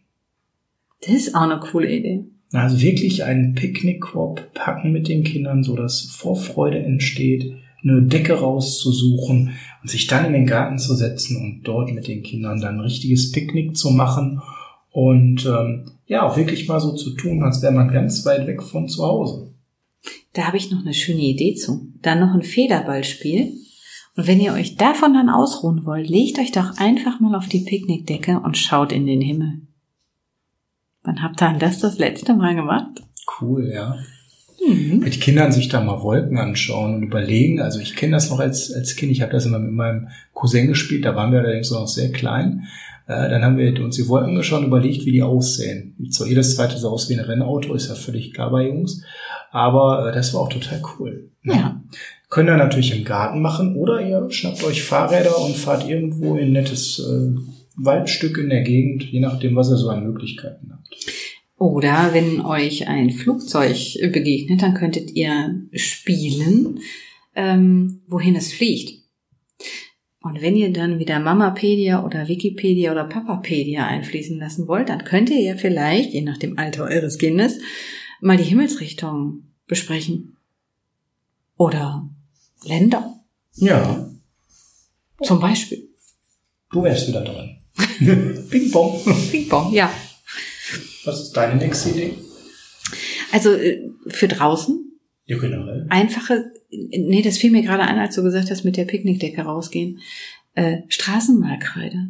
Das 1.01 1.15
ist 1.15 1.35
auch 1.35 1.43
eine 1.43 1.59
coole 1.59 1.91
Idee. 1.91 2.25
Also 2.53 2.81
wirklich 2.81 3.25
einen 3.25 3.55
Picknickkorb 3.55 4.53
packen 4.55 4.93
mit 4.93 5.09
den 5.09 5.25
Kindern, 5.25 5.65
so 5.65 5.75
dass 5.75 6.03
Vorfreude 6.03 6.79
entsteht, 6.79 7.55
eine 7.87 8.03
Decke 8.03 8.35
rauszusuchen 8.35 9.53
und 9.83 9.91
sich 9.91 10.07
dann 10.07 10.27
in 10.27 10.33
den 10.33 10.47
Garten 10.47 10.79
zu 10.79 10.95
setzen 10.95 11.37
und 11.37 11.63
dort 11.63 11.93
mit 11.93 12.09
den 12.09 12.23
Kindern 12.23 12.61
dann 12.61 12.77
ein 12.77 12.81
richtiges 12.81 13.33
Picknick 13.33 13.77
zu 13.77 13.91
machen 13.91 14.43
und 14.91 15.45
ähm, 15.45 15.91
ja, 16.07 16.23
auch 16.23 16.37
wirklich 16.37 16.69
mal 16.69 16.81
so 16.81 16.95
zu 16.95 17.11
tun, 17.11 17.43
als 17.43 17.61
wäre 17.63 17.73
man 17.73 17.93
ganz 17.93 18.25
weit 18.25 18.47
weg 18.47 18.63
von 18.63 18.89
zu 18.89 19.05
Hause. 19.05 19.53
Da 20.33 20.47
habe 20.47 20.57
ich 20.57 20.71
noch 20.71 20.81
eine 20.81 20.95
schöne 20.95 21.21
Idee 21.21 21.55
zu. 21.55 21.93
Dann 22.03 22.21
noch 22.21 22.35
ein 22.35 22.43
Federballspiel. 22.43 23.53
Und 24.17 24.27
wenn 24.27 24.41
ihr 24.41 24.55
euch 24.55 24.77
davon 24.77 25.13
dann 25.13 25.29
ausruhen 25.29 25.85
wollt, 25.85 26.09
legt 26.09 26.39
euch 26.39 26.53
doch 26.53 26.79
einfach 26.79 27.21
mal 27.21 27.35
auf 27.35 27.49
die 27.49 27.61
Picknickdecke 27.61 28.41
und 28.41 28.57
schaut 28.57 28.93
in 28.93 29.07
den 29.07 29.21
Himmel. 29.21 29.61
Wann 31.03 31.23
habt 31.23 31.43
ihr 31.43 31.53
das 31.59 31.81
das 31.81 31.99
letzte 31.99 32.35
Mal 32.35 32.55
gemacht? 32.55 33.03
Cool, 33.41 33.71
ja. 33.73 33.97
Mhm. 34.65 35.01
Mit 35.01 35.21
Kindern 35.21 35.53
sich 35.53 35.69
da 35.69 35.81
mal 35.81 36.03
Wolken 36.03 36.39
anschauen 36.39 36.95
und 36.97 37.03
überlegen. 37.03 37.61
Also 37.61 37.81
ich 37.81 37.97
kenne 37.97 38.13
das 38.13 38.31
noch 38.31 38.41
als, 38.41 38.73
als 38.73 38.97
Kind, 38.97 39.13
ich 39.13 39.23
habe 39.23 39.33
das 39.33 39.47
immer 39.47 39.59
mit 39.59 39.73
meinem 39.73 40.09
Cousin 40.33 40.67
gespielt, 40.67 41.05
da 41.05 41.15
waren 41.15 41.33
wir 41.33 41.41
allerdings 41.41 41.71
noch 41.71 41.89
sehr 41.89 42.11
klein. 42.11 42.65
Äh, 43.07 43.29
dann 43.31 43.45
haben 43.45 43.57
wir 43.57 43.83
uns 43.83 43.97
die 43.97 44.09
Wolken 44.09 44.31
angeschaut 44.31 44.61
und 44.61 44.67
überlegt, 44.67 45.07
wie 45.07 45.13
die 45.13 45.23
aussehen. 45.23 45.95
So 46.11 46.27
jedes 46.27 46.57
zweite 46.57 46.77
sah 46.79 46.89
aus 46.89 47.09
wie 47.09 47.15
ein 47.15 47.21
Rennauto, 47.21 47.75
ist 47.75 47.89
ja 47.89 47.95
völlig 47.95 48.35
klar 48.35 48.51
bei 48.51 48.67
Jungs. 48.67 49.03
Aber 49.53 50.09
äh, 50.09 50.13
das 50.13 50.35
war 50.35 50.43
auch 50.43 50.49
total 50.49 50.83
cool. 50.99 51.31
Ja. 51.45 51.81
Könnt 52.29 52.49
ihr 52.49 52.57
natürlich 52.57 52.97
im 52.97 53.05
Garten 53.05 53.41
machen 53.41 53.77
oder 53.77 54.01
ihr 54.01 54.29
schnappt 54.31 54.65
euch 54.65 54.83
Fahrräder 54.83 55.39
und 55.39 55.57
fahrt 55.57 55.89
irgendwo 55.89 56.35
in 56.35 56.49
ein 56.49 56.53
nettes 56.53 56.99
äh, 56.99 57.39
Waldstück 57.77 58.39
in 58.39 58.49
der 58.49 58.63
Gegend, 58.63 59.05
je 59.05 59.21
nachdem, 59.21 59.55
was 59.55 59.71
ihr 59.71 59.77
so 59.77 59.89
an 59.91 60.05
Möglichkeiten 60.05 60.73
habt. 60.73 60.89
Oder 61.59 62.13
wenn 62.13 62.43
euch 62.43 62.87
ein 62.87 63.11
Flugzeug 63.11 63.77
begegnet, 64.13 64.61
dann 64.61 64.75
könntet 64.75 65.13
ihr 65.13 65.63
spielen, 65.73 66.81
ähm, 67.35 68.03
wohin 68.07 68.37
es 68.37 68.53
fliegt. 68.53 69.03
Und 70.21 70.43
wenn 70.43 70.57
ihr 70.57 70.73
dann 70.73 70.99
wieder 70.99 71.19
Mamapedia 71.21 72.05
oder 72.05 72.29
Wikipedia 72.29 72.91
oder 72.93 73.05
Papapedia 73.05 73.87
einfließen 73.87 74.39
lassen 74.39 74.67
wollt, 74.69 74.89
dann 74.89 75.05
könnt 75.05 75.31
ihr 75.31 75.41
ja 75.41 75.57
vielleicht, 75.57 76.13
je 76.13 76.23
nach 76.23 76.37
dem 76.37 76.59
Alter 76.59 76.85
eures 76.85 77.17
Kindes, 77.17 77.59
mal 78.21 78.37
die 78.37 78.45
Himmelsrichtung 78.45 79.45
besprechen. 79.67 80.37
Oder 81.57 82.11
Länder, 82.65 83.15
Ja, 83.55 84.11
zum 85.23 85.41
Beispiel. 85.41 85.89
du 86.71 86.83
wärst 86.83 87.09
wieder 87.09 87.23
dran. 87.25 87.57
Ping 88.51 88.71
Pong. 88.71 89.01
Ping 89.31 89.49
Pong, 89.49 89.73
ja. 89.73 89.91
Was 91.07 91.21
ist 91.21 91.33
deine 91.33 91.57
nächste 91.57 91.91
Idee? 91.91 92.15
Also 93.33 93.53
äh, 93.53 93.91
für 94.09 94.29
draußen 94.29 94.99
Ja, 95.27 95.39
generell. 95.39 95.87
Einfache, 95.89 96.53
nee, 96.71 97.23
das 97.23 97.39
fiel 97.39 97.51
mir 97.51 97.63
gerade 97.63 97.83
ein, 97.83 97.99
als 97.99 98.15
du 98.15 98.23
gesagt 98.23 98.51
hast, 98.51 98.65
mit 98.65 98.77
der 98.77 98.85
Picknickdecke 98.85 99.43
rausgehen. 99.43 100.01
Äh, 100.55 100.79
Straßenmalkreide. 100.89 102.09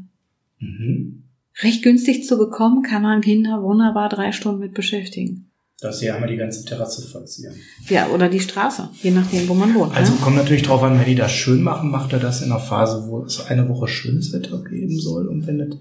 Mhm. 0.60 1.24
Recht 1.62 1.82
günstig 1.82 2.26
zu 2.26 2.36
bekommen, 2.36 2.82
kann 2.82 3.02
man 3.02 3.22
Kinder 3.22 3.62
wunderbar 3.62 4.08
drei 4.08 4.32
Stunden 4.32 4.60
mit 4.60 4.74
beschäftigen. 4.74 5.50
Dass 5.80 5.98
sie 6.00 6.10
einmal 6.10 6.28
die 6.28 6.36
ganze 6.36 6.64
Terrasse 6.64 7.06
verzieren. 7.06 7.54
Ja, 7.88 8.08
oder 8.08 8.28
die 8.30 8.40
Straße, 8.40 8.88
je 9.02 9.10
nachdem, 9.10 9.46
wo 9.48 9.54
man 9.54 9.74
wohnt. 9.74 9.94
Also 9.94 10.12
ne? 10.12 10.20
kommt 10.22 10.36
natürlich 10.36 10.62
drauf 10.62 10.82
an, 10.82 10.98
wenn 10.98 11.06
die 11.06 11.14
das 11.14 11.32
schön 11.32 11.62
machen, 11.62 11.90
macht 11.90 12.12
er 12.14 12.18
das 12.18 12.40
in 12.40 12.50
einer 12.50 12.60
Phase, 12.60 13.08
wo 13.08 13.24
es 13.24 13.40
eine 13.46 13.68
Woche 13.68 13.88
schönes 13.88 14.32
Wetter 14.32 14.62
geben 14.64 14.98
soll. 14.98 15.28
Und 15.28 15.46
wenn 15.46 15.60
es 15.60 15.76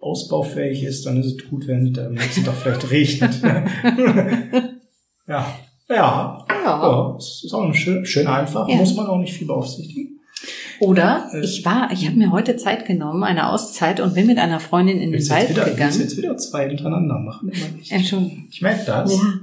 ausbaufähig 0.00 0.82
ist, 0.84 1.06
dann 1.06 1.20
ist 1.20 1.26
es 1.40 1.48
gut, 1.48 1.66
wenn 1.66 1.92
es 1.92 1.98
am 1.98 2.14
nächsten 2.14 2.44
Tag 2.44 2.54
vielleicht 2.56 2.90
regnet. 2.90 3.40
ja. 5.26 5.58
Ja. 5.88 6.44
Ja. 6.50 7.16
Es 7.18 7.42
ist 7.44 7.52
auch 7.54 7.72
schön, 7.74 8.04
schön 8.04 8.26
einfach, 8.26 8.68
Ja. 8.68 8.76
muss 8.76 8.94
man 8.94 9.06
auch 9.06 9.18
nicht 9.18 9.32
viel 9.34 9.46
beaufsichtigen. 9.46 10.20
Oder 10.80 11.28
Äh, 11.32 11.40
ich 11.40 11.64
war, 11.64 11.90
ich 11.92 12.06
habe 12.06 12.16
mir 12.16 12.30
heute 12.30 12.56
Zeit 12.56 12.86
genommen, 12.86 13.24
eine 13.24 13.50
Auszeit 13.50 14.00
und 14.00 14.14
bin 14.14 14.26
mit 14.26 14.38
einer 14.38 14.60
Freundin 14.60 15.00
in 15.00 15.12
den 15.12 15.28
Wald 15.30 15.48
wieder, 15.50 15.56
willst 15.66 15.68
du 15.68 15.74
gegangen. 15.76 16.00
jetzt 16.00 16.16
wieder 16.16 16.36
zwei 16.36 16.68
hintereinander 16.68 17.18
machen? 17.18 17.50
Entschuldigung. 17.88 18.46
Ich 18.50 18.62
merke 18.62 18.84
das. 18.86 19.12
Ja. 19.16 19.40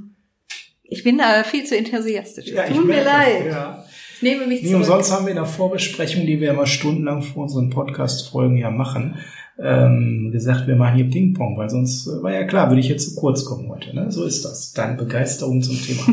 Ich 0.84 1.04
bin 1.04 1.18
da 1.18 1.44
viel 1.44 1.66
zu 1.66 1.76
enthusiastisch. 1.76 2.48
Ja, 2.48 2.68
Tut 2.68 2.86
mir 2.86 3.04
leid. 3.04 3.48
Ja. 3.48 3.84
Ich 4.18 4.22
nehme 4.22 4.46
mich 4.48 4.62
Nee, 4.62 4.68
zurück. 4.70 4.82
umsonst 4.84 5.12
haben 5.12 5.26
wir 5.26 5.32
in 5.32 5.36
der 5.38 5.46
Vorbesprechung, 5.46 6.26
die 6.26 6.40
wir 6.40 6.52
immer 6.52 6.68
stundenlang 6.68 7.22
vor 7.22 7.44
unseren 7.44 7.70
Podcast-Folgen 7.70 8.58
ja 8.58 8.70
machen, 8.72 9.18
ähm, 9.58 10.30
gesagt, 10.32 10.68
wir 10.68 10.76
machen 10.76 10.96
hier 10.96 11.10
Ping-Pong, 11.10 11.58
weil 11.58 11.70
sonst 11.70 12.08
äh, 12.08 12.22
war 12.22 12.34
ja 12.34 12.44
klar, 12.44 12.70
würde 12.70 12.82
ich 12.82 12.90
jetzt 12.90 13.10
zu 13.10 13.16
kurz 13.16 13.46
kommen 13.46 13.70
heute. 13.70 13.96
Ne? 13.96 14.12
So 14.12 14.26
ist 14.26 14.44
das. 14.44 14.74
Deine 14.74 14.98
Begeisterung 14.98 15.62
zum 15.62 15.82
Thema. 15.82 16.04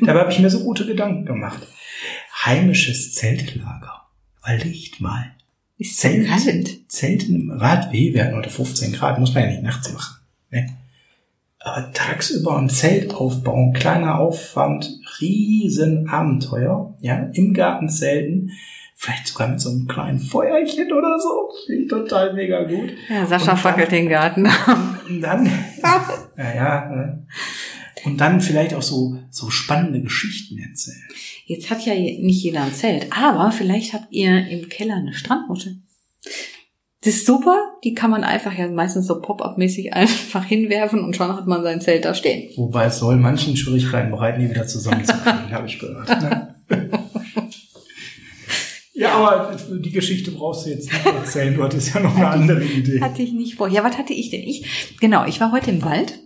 Dabei 0.06 0.20
habe 0.20 0.32
ich 0.32 0.38
mir 0.38 0.50
so 0.50 0.60
gute 0.60 0.86
Gedanken 0.86 1.26
gemacht. 1.26 1.66
Heimisches 2.44 3.12
Zeltlager. 3.14 4.02
Überlegt 4.42 5.00
mal. 5.00 5.32
Ist 5.78 5.98
Zelt. 5.98 6.26
kalt. 6.26 6.90
Zelten 6.90 7.34
im 7.34 7.50
Rad, 7.50 7.92
weh, 7.92 8.14
wir 8.14 8.24
hatten 8.24 8.36
heute 8.36 8.50
15 8.50 8.92
Grad, 8.92 9.18
muss 9.18 9.34
man 9.34 9.44
ja 9.44 9.50
nicht 9.50 9.62
nachts 9.62 9.92
machen. 9.92 10.16
Ne? 10.50 10.66
Aber 11.58 11.92
tagsüber 11.92 12.56
ein 12.56 12.70
Zelt 12.70 13.14
aufbauen, 13.14 13.72
kleiner 13.72 14.18
Aufwand, 14.20 14.88
riesen 15.20 16.08
Abenteuer, 16.08 16.94
ja, 17.00 17.28
im 17.32 17.52
Garten 17.52 17.88
zelten, 17.88 18.52
vielleicht 18.96 19.28
sogar 19.28 19.48
mit 19.48 19.60
so 19.60 19.70
einem 19.70 19.86
kleinen 19.86 20.18
Feuerchen 20.18 20.90
oder 20.90 21.18
so, 21.18 21.50
finde 21.66 21.82
ich 21.82 21.88
total 21.88 22.32
mega 22.32 22.64
gut. 22.64 22.92
Ja, 23.08 23.26
Sascha 23.26 23.52
Und 23.52 23.58
fackelt 23.58 23.92
den 23.92 24.08
Garten. 24.08 24.46
Und 25.08 25.20
dann, 25.20 25.46
ja, 26.36 26.54
ja, 26.54 26.88
ne? 26.88 27.26
und 28.04 28.20
dann 28.20 28.40
vielleicht 28.40 28.74
auch 28.74 28.82
so, 28.82 29.18
so 29.30 29.50
spannende 29.50 30.00
Geschichten 30.00 30.58
erzählen. 30.58 31.02
Jetzt 31.44 31.70
hat 31.70 31.84
ja 31.84 31.94
nicht 31.94 32.42
jeder 32.42 32.62
ein 32.62 32.72
Zelt, 32.72 33.06
aber 33.10 33.52
vielleicht 33.52 33.92
habt 33.92 34.06
ihr 34.10 34.48
im 34.48 34.68
Keller 34.68 34.96
eine 34.96 35.12
Strandmuschel. 35.12 35.76
Das 37.04 37.14
ist 37.14 37.26
super, 37.26 37.56
die 37.84 37.94
kann 37.94 38.10
man 38.10 38.24
einfach 38.24 38.56
ja 38.56 38.68
meistens 38.68 39.06
so 39.06 39.20
Pop-up-mäßig 39.20 39.92
einfach 39.92 40.44
hinwerfen 40.44 41.04
und 41.04 41.14
schon 41.14 41.36
hat 41.36 41.46
man 41.46 41.62
sein 41.62 41.80
Zelt 41.80 42.04
da 42.04 42.14
stehen. 42.14 42.50
Wobei 42.56 42.86
es 42.86 42.98
soll 42.98 43.16
manchen 43.16 43.56
Schwierigkeiten 43.56 44.10
bereiten, 44.10 44.40
die 44.40 44.50
wieder 44.50 44.66
zusammenzukriegen, 44.66 45.50
habe 45.52 45.66
ich 45.66 45.78
gehört. 45.78 46.08
Ne? 46.08 46.54
Ja, 48.96 49.12
aber 49.12 49.56
die 49.78 49.90
Geschichte 49.90 50.30
brauchst 50.30 50.64
du 50.64 50.70
jetzt 50.70 50.90
nicht 50.90 51.04
erzählen. 51.14 51.54
Du 51.54 51.62
hattest 51.62 51.94
ja 51.94 52.00
noch 52.00 52.16
eine 52.16 52.28
andere 52.28 52.64
Idee. 52.64 53.00
Hatte 53.02 53.22
ich 53.22 53.32
nicht 53.32 53.56
vor. 53.56 53.68
Ja, 53.68 53.84
was 53.84 53.98
hatte 53.98 54.14
ich 54.14 54.30
denn? 54.30 54.40
Ich, 54.40 54.96
genau, 55.00 55.26
ich 55.26 55.38
war 55.38 55.52
heute 55.52 55.70
im 55.70 55.84
Wald. 55.84 56.18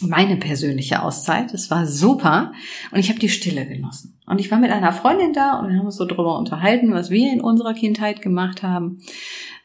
Meine 0.00 0.36
persönliche 0.36 1.02
Auszeit. 1.02 1.52
Das 1.54 1.70
war 1.70 1.86
super. 1.86 2.52
Und 2.92 3.00
ich 3.00 3.08
habe 3.08 3.18
die 3.18 3.30
Stille 3.30 3.66
genossen. 3.66 4.20
Und 4.26 4.38
ich 4.38 4.50
war 4.50 4.58
mit 4.58 4.70
einer 4.70 4.92
Freundin 4.92 5.32
da 5.32 5.58
und 5.58 5.70
wir 5.70 5.78
haben 5.78 5.86
uns 5.86 5.96
so 5.96 6.04
drüber 6.04 6.38
unterhalten, 6.38 6.92
was 6.92 7.08
wir 7.08 7.32
in 7.32 7.40
unserer 7.40 7.72
Kindheit 7.72 8.20
gemacht 8.20 8.62
haben. 8.62 8.98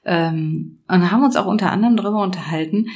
Ähm, 0.06 0.82
und 0.88 1.12
haben 1.12 1.24
uns 1.24 1.36
auch 1.36 1.46
unter 1.46 1.72
anderem 1.72 1.98
drüber 1.98 2.24
unterhalten, 2.24 2.88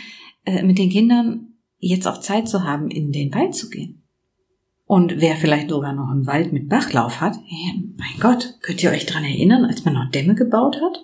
äh, 0.46 0.64
mit 0.64 0.78
den 0.78 0.90
Kindern 0.90 1.54
jetzt 1.80 2.08
auch 2.08 2.22
Zeit 2.22 2.48
zu 2.48 2.64
haben, 2.64 2.90
in 2.90 3.12
den 3.12 3.34
Wald 3.34 3.54
zu 3.54 3.70
gehen. 3.70 4.07
Und 4.88 5.20
wer 5.20 5.36
vielleicht 5.36 5.70
sogar 5.70 5.92
noch 5.92 6.10
einen 6.10 6.26
Wald 6.28 6.54
mit 6.54 6.70
Bachlauf 6.70 7.20
hat, 7.20 7.36
ja, 7.36 7.74
mein 7.98 8.20
Gott, 8.22 8.56
könnt 8.62 8.82
ihr 8.82 8.90
euch 8.90 9.06
dran 9.06 9.26
erinnern, 9.26 9.66
als 9.66 9.84
man 9.84 9.94
noch 9.94 10.10
Dämme 10.12 10.34
gebaut 10.34 10.78
hat? 10.82 11.04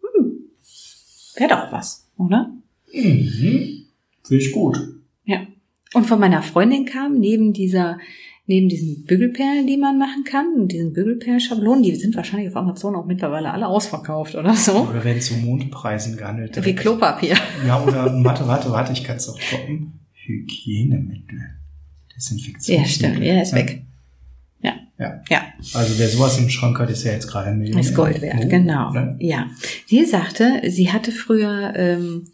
Hm, 0.00 0.38
wäre 1.34 1.50
doch 1.50 1.72
was, 1.72 2.08
oder? 2.16 2.52
Mhm. 2.92 3.86
Finde 4.22 4.44
ich 4.44 4.52
gut. 4.52 4.78
Ja. 5.24 5.40
Und 5.94 6.06
von 6.06 6.20
meiner 6.20 6.42
Freundin 6.42 6.84
kam 6.84 7.14
neben 7.18 7.52
dieser, 7.52 7.98
neben 8.46 8.68
diesen 8.68 9.04
Bügelperlen, 9.04 9.66
die 9.66 9.78
man 9.78 9.98
machen 9.98 10.22
kann, 10.22 10.54
und 10.54 10.68
diesen 10.70 10.92
Bügelperlenschablonen, 10.92 11.82
die 11.82 11.94
sind 11.96 12.14
wahrscheinlich 12.14 12.50
auf 12.50 12.56
Amazon 12.56 12.94
auch 12.94 13.04
mittlerweile 13.04 13.50
alle 13.50 13.66
ausverkauft 13.66 14.36
oder 14.36 14.54
so. 14.54 14.88
Oder 14.90 15.02
werden 15.02 15.20
zu 15.20 15.34
Mondpreisen 15.34 16.16
gehandelt. 16.16 16.64
Wie. 16.64 16.74
Klopapier. 16.74 17.36
Ja, 17.66 17.82
oder, 17.82 18.14
warte, 18.22 18.46
warte, 18.46 18.70
warte, 18.70 18.92
ich 18.92 19.02
kann 19.02 19.16
es 19.16 19.28
auch 19.28 19.38
droppen. 19.38 20.00
Hygienemittel. 20.12 21.63
Desinfektion. 22.16 22.78
Ja, 22.78 22.84
stimmt. 22.84 23.18
Ja, 23.22 23.40
ist 23.42 23.54
weg. 23.54 23.82
Ja. 24.62 24.74
Ja. 24.98 25.20
Ja. 25.28 25.42
Also 25.74 25.98
wer 25.98 26.08
sowas 26.08 26.38
im 26.38 26.48
Schrank 26.50 26.78
hat, 26.78 26.90
ist 26.90 27.04
ja 27.04 27.12
jetzt 27.12 27.26
gerade 27.26 27.48
ein 27.50 27.58
Million. 27.58 27.78
Ist 27.78 27.94
Gold 27.94 28.20
wert, 28.20 28.48
genau. 28.48 28.90
Ne? 28.92 29.16
Ja. 29.20 29.50
Sie 29.86 30.04
sagte, 30.04 30.62
sie 30.68 30.90
hatte 30.92 31.12
früher 31.12 31.72
ähm, 31.76 32.26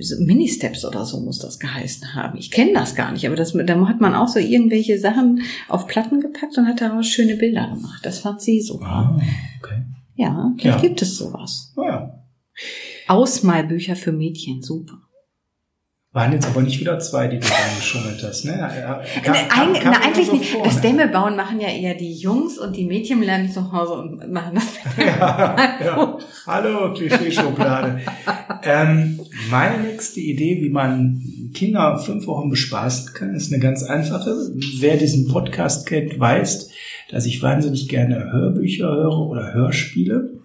so 0.00 0.16
Mini-Steps 0.22 0.84
oder 0.84 1.04
so 1.04 1.20
muss 1.20 1.38
das 1.38 1.58
geheißen 1.58 2.14
haben. 2.14 2.38
Ich 2.38 2.50
kenne 2.50 2.72
das 2.74 2.94
gar 2.94 3.12
nicht, 3.12 3.26
aber 3.26 3.36
das, 3.36 3.52
da 3.52 3.88
hat 3.88 4.00
man 4.00 4.14
auch 4.14 4.28
so 4.28 4.38
irgendwelche 4.38 4.98
Sachen 4.98 5.42
auf 5.68 5.86
Platten 5.86 6.20
gepackt 6.20 6.56
und 6.58 6.66
hat 6.66 6.80
daraus 6.80 7.06
schöne 7.08 7.36
Bilder 7.36 7.68
gemacht. 7.68 8.00
Das 8.04 8.18
fand 8.20 8.40
sie 8.40 8.60
so. 8.60 8.80
Ah, 8.82 9.18
okay. 9.60 9.82
Ja, 10.16 10.52
vielleicht 10.58 10.82
Ja. 10.82 10.82
gibt 10.88 11.00
es 11.02 11.16
sowas. 11.16 11.72
Naja. 11.76 12.22
Ausmalbücher 13.06 13.96
für 13.96 14.12
Mädchen, 14.12 14.62
super. 14.62 14.98
Waren 16.12 16.32
jetzt 16.32 16.46
aber 16.46 16.62
nicht 16.62 16.80
wieder 16.80 16.98
zwei, 17.00 17.28
die 17.28 17.38
du 17.38 17.46
reingeschummelt 17.46 18.22
hast, 18.22 18.46
ne? 18.46 18.52
Kam- 19.22 19.34
Na, 19.34 19.42
kam- 19.44 19.72
kam 19.74 19.92
na, 19.92 20.00
eigentlich 20.00 20.26
so 20.26 20.32
nicht. 20.36 20.50
vor, 20.52 20.64
Das 20.64 20.76
ne? 20.76 20.80
Dämme 20.80 21.08
bauen 21.08 21.36
machen 21.36 21.60
ja 21.60 21.68
eher 21.68 21.94
die 21.94 22.14
Jungs 22.14 22.56
und 22.58 22.74
die 22.76 22.86
Mädchen 22.86 23.20
lernen 23.22 23.50
zu 23.50 23.70
Hause 23.72 23.92
und 23.92 24.32
machen 24.32 24.54
das. 24.54 24.64
ja, 24.96 25.78
ja. 25.84 26.18
Hallo, 26.46 26.94
Klischeeschublade. 26.94 28.00
ähm, 28.62 29.20
meine 29.50 29.82
nächste 29.82 30.20
Idee, 30.20 30.62
wie 30.62 30.70
man 30.70 31.22
Kinder 31.52 31.98
fünf 31.98 32.26
Wochen 32.26 32.48
bespaßen 32.48 33.12
kann, 33.12 33.34
ist 33.34 33.52
eine 33.52 33.60
ganz 33.62 33.82
einfache. 33.82 34.34
Wer 34.80 34.96
diesen 34.96 35.28
Podcast 35.28 35.86
kennt, 35.86 36.18
weiß, 36.18 36.70
dass 37.10 37.26
ich 37.26 37.42
wahnsinnig 37.42 37.86
gerne 37.86 38.32
Hörbücher 38.32 38.86
höre 38.88 39.18
oder 39.28 39.52
Hörspiele. 39.52 40.40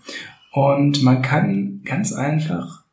Und 0.52 1.04
man 1.04 1.22
kann 1.22 1.82
ganz 1.86 2.12
einfach 2.12 2.84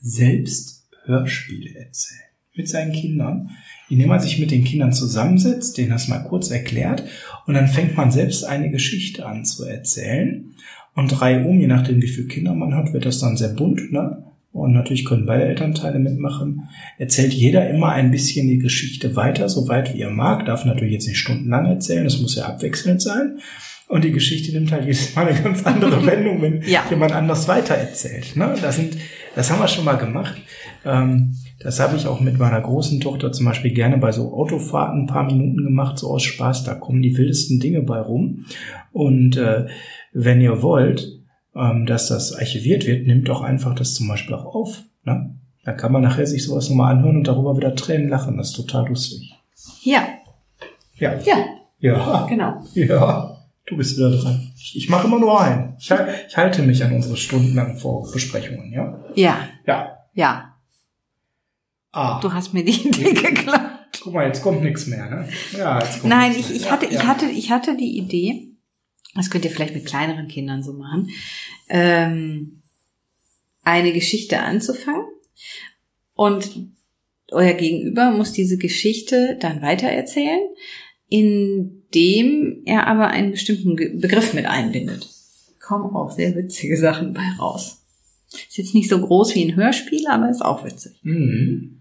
selbst 0.00 0.73
Hörspiele 1.04 1.74
erzählen 1.78 2.20
mit 2.56 2.68
seinen 2.68 2.92
Kindern, 2.92 3.50
indem 3.90 4.08
man 4.08 4.20
sich 4.20 4.38
mit 4.38 4.50
den 4.50 4.64
Kindern 4.64 4.92
zusammensetzt, 4.92 5.76
denen 5.76 5.90
das 5.90 6.08
mal 6.08 6.20
kurz 6.20 6.50
erklärt 6.50 7.04
und 7.46 7.54
dann 7.54 7.68
fängt 7.68 7.96
man 7.96 8.12
selbst 8.12 8.44
eine 8.44 8.70
Geschichte 8.70 9.26
an 9.26 9.44
zu 9.44 9.64
erzählen 9.64 10.54
und 10.94 11.08
drei 11.08 11.44
um, 11.44 11.60
je 11.60 11.66
nachdem 11.66 12.00
wie 12.00 12.08
viele 12.08 12.28
Kinder 12.28 12.54
man 12.54 12.74
hat, 12.74 12.92
wird 12.92 13.06
das 13.06 13.18
dann 13.18 13.36
sehr 13.36 13.48
bunt, 13.48 13.92
ne? 13.92 14.24
Und 14.52 14.72
natürlich 14.72 15.04
können 15.04 15.26
beide 15.26 15.46
Elternteile 15.46 15.98
mitmachen. 15.98 16.68
Erzählt 16.96 17.34
jeder 17.34 17.68
immer 17.68 17.88
ein 17.88 18.12
bisschen 18.12 18.46
die 18.46 18.60
Geschichte 18.60 19.16
weiter, 19.16 19.48
so 19.48 19.66
weit 19.66 19.92
wie 19.92 20.00
er 20.00 20.10
mag. 20.10 20.46
Darf 20.46 20.64
natürlich 20.64 20.92
jetzt 20.92 21.08
nicht 21.08 21.18
stundenlang 21.18 21.66
erzählen, 21.66 22.06
es 22.06 22.20
muss 22.20 22.36
ja 22.36 22.44
abwechselnd 22.44 23.02
sein. 23.02 23.40
Und 23.88 24.02
die 24.02 24.12
Geschichte 24.12 24.52
nimmt 24.52 24.72
halt 24.72 24.84
jedes 24.84 25.14
Mal 25.14 25.28
eine 25.28 25.40
ganz 25.40 25.64
andere 25.64 26.04
Wendung, 26.06 26.40
wenn 26.42 26.62
Ja. 26.62 26.82
jemand 26.90 27.12
anders 27.12 27.46
weitererzählt. 27.48 28.34
Ne? 28.36 28.54
Das, 28.60 28.76
sind, 28.76 28.96
das 29.36 29.50
haben 29.50 29.60
wir 29.60 29.68
schon 29.68 29.84
mal 29.84 29.96
gemacht. 29.98 30.34
Ähm, 30.84 31.34
das 31.60 31.80
habe 31.80 31.96
ich 31.96 32.06
auch 32.06 32.20
mit 32.20 32.38
meiner 32.38 32.60
großen 32.60 33.00
Tochter 33.00 33.30
zum 33.32 33.46
Beispiel 33.46 33.72
gerne 33.72 33.98
bei 33.98 34.10
so 34.12 34.32
Autofahrten 34.34 35.02
ein 35.02 35.06
paar 35.06 35.24
Minuten 35.24 35.62
gemacht, 35.64 35.98
so 35.98 36.10
aus 36.10 36.22
Spaß. 36.22 36.64
Da 36.64 36.74
kommen 36.74 37.02
die 37.02 37.16
wildesten 37.16 37.60
Dinge 37.60 37.82
bei 37.82 38.00
rum. 38.00 38.46
Und 38.92 39.36
äh, 39.36 39.66
wenn 40.12 40.40
ihr 40.40 40.62
wollt, 40.62 41.08
ähm, 41.54 41.86
dass 41.86 42.08
das 42.08 42.34
archiviert 42.34 42.86
wird, 42.86 43.06
nimmt 43.06 43.28
doch 43.28 43.42
einfach 43.42 43.74
das 43.74 43.94
zum 43.94 44.08
Beispiel 44.08 44.34
auch 44.34 44.46
auf. 44.54 44.82
Ne? 45.04 45.34
Da 45.64 45.72
kann 45.72 45.92
man 45.92 46.02
nachher 46.02 46.26
sich 46.26 46.44
sowas 46.44 46.68
nochmal 46.68 46.94
anhören 46.94 47.16
und 47.18 47.28
darüber 47.28 47.56
wieder 47.56 47.74
Tränen 47.74 48.08
lachen. 48.08 48.36
Das 48.38 48.48
ist 48.50 48.56
total 48.56 48.88
lustig. 48.88 49.32
Ja, 49.82 50.02
Ja, 50.96 51.14
ja, 51.24 51.36
ja, 51.80 52.26
genau. 52.28 52.62
ja. 52.74 53.33
Du 53.66 53.76
bist 53.76 53.96
wieder 53.96 54.10
dran. 54.10 54.52
Ich 54.74 54.88
mache 54.90 55.06
immer 55.06 55.18
nur 55.18 55.40
ein. 55.40 55.76
Ich, 55.78 55.90
ich 55.90 56.36
halte 56.36 56.62
mich 56.62 56.84
an 56.84 56.92
unsere 56.92 57.16
stundenlangen 57.16 57.76
Vorbesprechungen, 57.78 58.72
ja? 58.72 59.02
Ja, 59.14 59.48
Ja. 59.66 59.98
ja. 60.14 60.50
Ah. 61.92 62.20
Du 62.20 62.32
hast 62.32 62.52
mir 62.52 62.64
die 62.64 62.72
Idee 62.88 63.12
geklaut. 63.14 63.60
Guck 64.02 64.12
mal, 64.14 64.26
jetzt 64.26 64.42
kommt 64.42 64.62
nichts 64.62 64.86
mehr, 64.86 65.08
ne? 65.08 65.28
Ja, 65.56 65.78
jetzt 65.80 66.00
kommt 66.00 66.10
Nein, 66.12 66.32
ich, 66.32 66.48
mehr. 66.48 66.56
ich 66.56 66.70
hatte, 66.70 66.86
ja, 66.86 66.92
ich 66.92 67.06
hatte, 67.06 67.26
ich 67.26 67.50
hatte 67.50 67.76
die 67.76 67.96
Idee, 67.96 68.48
das 69.14 69.30
könnt 69.30 69.44
ihr 69.44 69.50
vielleicht 69.52 69.74
mit 69.74 69.86
kleineren 69.86 70.26
Kindern 70.28 70.62
so 70.64 70.72
machen, 70.72 71.08
ähm, 71.68 72.62
eine 73.62 73.92
Geschichte 73.92 74.40
anzufangen 74.40 75.06
und 76.14 76.50
euer 77.30 77.54
Gegenüber 77.54 78.10
muss 78.10 78.32
diese 78.32 78.58
Geschichte 78.58 79.38
dann 79.40 79.62
weitererzählen, 79.62 80.40
in 81.08 81.83
dem 81.94 82.62
er 82.64 82.86
aber 82.86 83.08
einen 83.08 83.30
bestimmten 83.30 83.76
Begriff 83.76 84.34
mit 84.34 84.46
einbindet. 84.46 85.08
Kommen 85.60 85.94
auch 85.94 86.10
sehr 86.10 86.34
witzige 86.34 86.76
Sachen 86.76 87.14
bei 87.14 87.22
raus. 87.38 87.82
Ist 88.32 88.58
jetzt 88.58 88.74
nicht 88.74 88.88
so 88.88 89.00
groß 89.00 89.34
wie 89.34 89.44
ein 89.44 89.56
Hörspiel, 89.56 90.06
aber 90.08 90.28
ist 90.28 90.44
auch 90.44 90.64
witzig. 90.64 90.92
Mhm. 91.02 91.80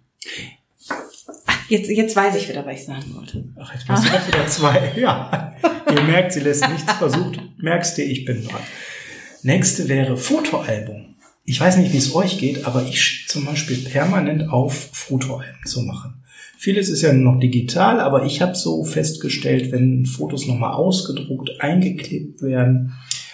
Ach, 1.46 1.70
jetzt, 1.70 1.89
jetzt 1.89 2.15
weiß 2.15 2.36
ich 2.36 2.48
wieder, 2.48 2.65
was 2.65 2.79
ich 2.79 2.86
sagen 2.86 3.15
wollte. 3.15 3.43
Ach, 3.60 3.74
jetzt 3.74 3.88
bist 3.88 4.05
du 4.05 4.10
auch 4.10 4.27
wieder 4.27 4.48
zwei. 4.48 4.91
Ja. 4.98 5.55
Ihr 5.89 6.03
merkt, 6.03 6.34
sie 6.34 6.39
lässt 6.39 6.67
nichts 6.70 6.91
versucht. 6.93 7.39
Merkst 7.58 7.98
du, 7.98 8.03
ich 8.03 8.25
bin 8.25 8.48
dran. 8.48 8.62
Nächste 9.43 9.89
wäre 9.89 10.15
Fotoalbum. 10.17 11.15
Ich 11.43 11.60
weiß 11.60 11.77
nicht, 11.77 11.91
wie 11.91 11.98
es 11.98 12.15
euch 12.15 12.38
geht, 12.38 12.65
aber 12.65 12.86
ich 12.86 13.25
zum 13.27 13.46
Beispiel 13.46 13.77
permanent 13.77 14.50
auf, 14.50 14.89
Fotoalben 14.93 15.65
zu 15.65 15.82
machen. 15.82 16.23
Vieles 16.63 16.88
ist 16.88 17.01
ja 17.01 17.12
noch 17.12 17.41
digital, 17.41 18.00
aber 18.00 18.24
ich 18.24 18.41
habe 18.41 18.55
so 18.55 18.86
festgestellt, 18.86 19.74
wenn 19.74 20.05
Fotos 20.05 20.48
nochmal 20.48 20.75
ausgedruckt, 20.75 21.60
eingeklebt 21.60 22.41
werden, 22.41 22.93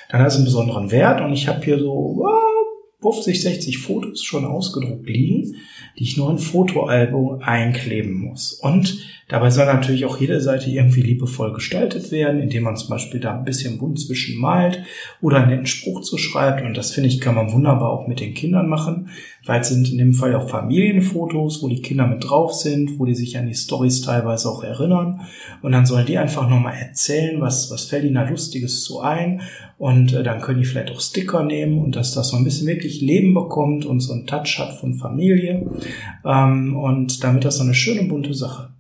dann 0.10 0.22
hat 0.22 0.30
es 0.30 0.36
einen 0.38 0.46
besonderen 0.46 0.90
Wert. 0.90 1.22
Und 1.22 1.34
ich 1.34 1.48
habe 1.48 1.64
hier 1.64 1.78
so 1.78 2.26
ah, 2.26 3.04
50, 3.04 3.40
60 3.40 3.78
Fotos 3.78 4.24
schon 4.24 4.46
ausgedruckt 4.46 5.08
liegen, 5.08 5.56
die 6.00 6.06
ich 6.06 6.18
nur 6.18 6.32
in 6.32 6.40
Fotoalbum 6.40 7.40
einkleben 7.44 8.16
muss. 8.16 8.54
Und 8.54 8.98
dabei 9.30 9.52
soll 9.52 9.68
natürlich 9.68 10.06
auch 10.06 10.20
jede 10.20 10.42
Seite 10.42 10.70
irgendwie 10.70 11.02
liebevoll 11.02 11.54
gestaltet 11.54 12.12
werden, 12.12 12.42
indem 12.42 12.64
man 12.64 12.76
zum 12.76 12.90
Beispiel 12.90 13.20
da 13.20 13.38
ein 13.38 13.46
bisschen 13.46 13.78
bunt 13.78 14.00
zwischen 14.00 14.40
malt 14.42 14.84
oder 15.22 15.38
einen 15.38 15.52
netten 15.52 15.66
Spruch 15.68 16.02
zu 16.02 16.18
schreibt. 16.18 16.66
Und 16.66 16.76
das 16.76 16.92
finde 16.92 17.10
ich, 17.10 17.22
kann 17.22 17.36
man 17.36 17.54
wunderbar 17.54 17.92
auch 17.92 18.08
mit 18.08 18.20
den 18.20 18.34
Kindern 18.34 18.68
machen, 18.68 19.10
weil 19.46 19.62
es 19.62 19.70
sind 19.70 19.90
in 19.92 20.00
dem 20.00 20.14
Fall 20.14 20.36
auch 20.36 20.50
Familienfotos, 20.50 21.62
wo 21.62 21.70
die 21.70 21.82
Kinder 21.82 22.08
mit 22.08 22.28
drauf 22.28 22.54
sind, 22.54 23.00
wo 23.00 23.06
die 23.06 23.16
sich 23.16 23.38
an 23.38 23.48
die 23.48 23.54
Stories 23.54 24.02
teilweise 24.02 24.50
auch 24.50 24.64
erinnern. 24.64 25.22
Und 25.62 25.72
dann 25.72 25.86
sollen 25.86 26.08
die 26.08 26.18
einfach 26.18 26.50
nochmal 26.50 26.74
erzählen, 26.74 27.40
was, 27.40 27.72
was 27.72 27.86
fällt 27.86 28.06
ihnen 28.06 28.16
da 28.16 28.28
Lustiges 28.28 28.84
zu 28.84 29.00
ein. 29.00 29.42
Und 29.78 30.12
äh, 30.14 30.24
dann 30.24 30.42
können 30.42 30.60
die 30.60 30.66
vielleicht 30.66 30.92
auch 30.92 31.00
Sticker 31.00 31.44
nehmen 31.44 31.78
und 31.78 31.96
dass 31.96 32.14
das 32.14 32.30
so 32.30 32.38
ein 32.38 32.44
bisschen 32.44 32.68
wirklich 32.68 33.00
Leben 33.00 33.34
bekommt 33.34 33.86
und 33.86 34.00
so 34.02 34.12
einen 34.12 34.26
Touch 34.26 34.58
hat 34.58 34.74
von 34.74 34.96
Familie. 34.96 35.70
Ähm, 36.26 36.76
und 36.76 37.24
damit 37.24 37.46
das 37.46 37.58
so 37.58 37.64
eine 37.64 37.76
schöne 37.76 38.04
bunte 38.04 38.34
Sache. 38.34 38.74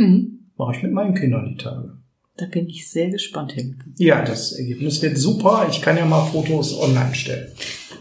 Hm, 0.00 0.50
Mache 0.56 0.76
ich 0.76 0.82
mit 0.82 0.92
meinen 0.92 1.14
Kindern 1.14 1.46
die 1.46 1.56
Tage. 1.62 1.96
da 2.36 2.46
bin 2.46 2.66
ich 2.68 2.90
sehr 2.90 3.10
gespannt 3.10 3.52
hin. 3.52 3.82
Ja, 3.98 4.22
das 4.24 4.52
Ergebnis 4.52 5.00
wird 5.02 5.18
super. 5.18 5.66
Ich 5.70 5.80
kann 5.82 5.96
ja 5.96 6.06
mal 6.06 6.24
Fotos 6.26 6.78
online 6.78 7.14
stellen. 7.14 7.48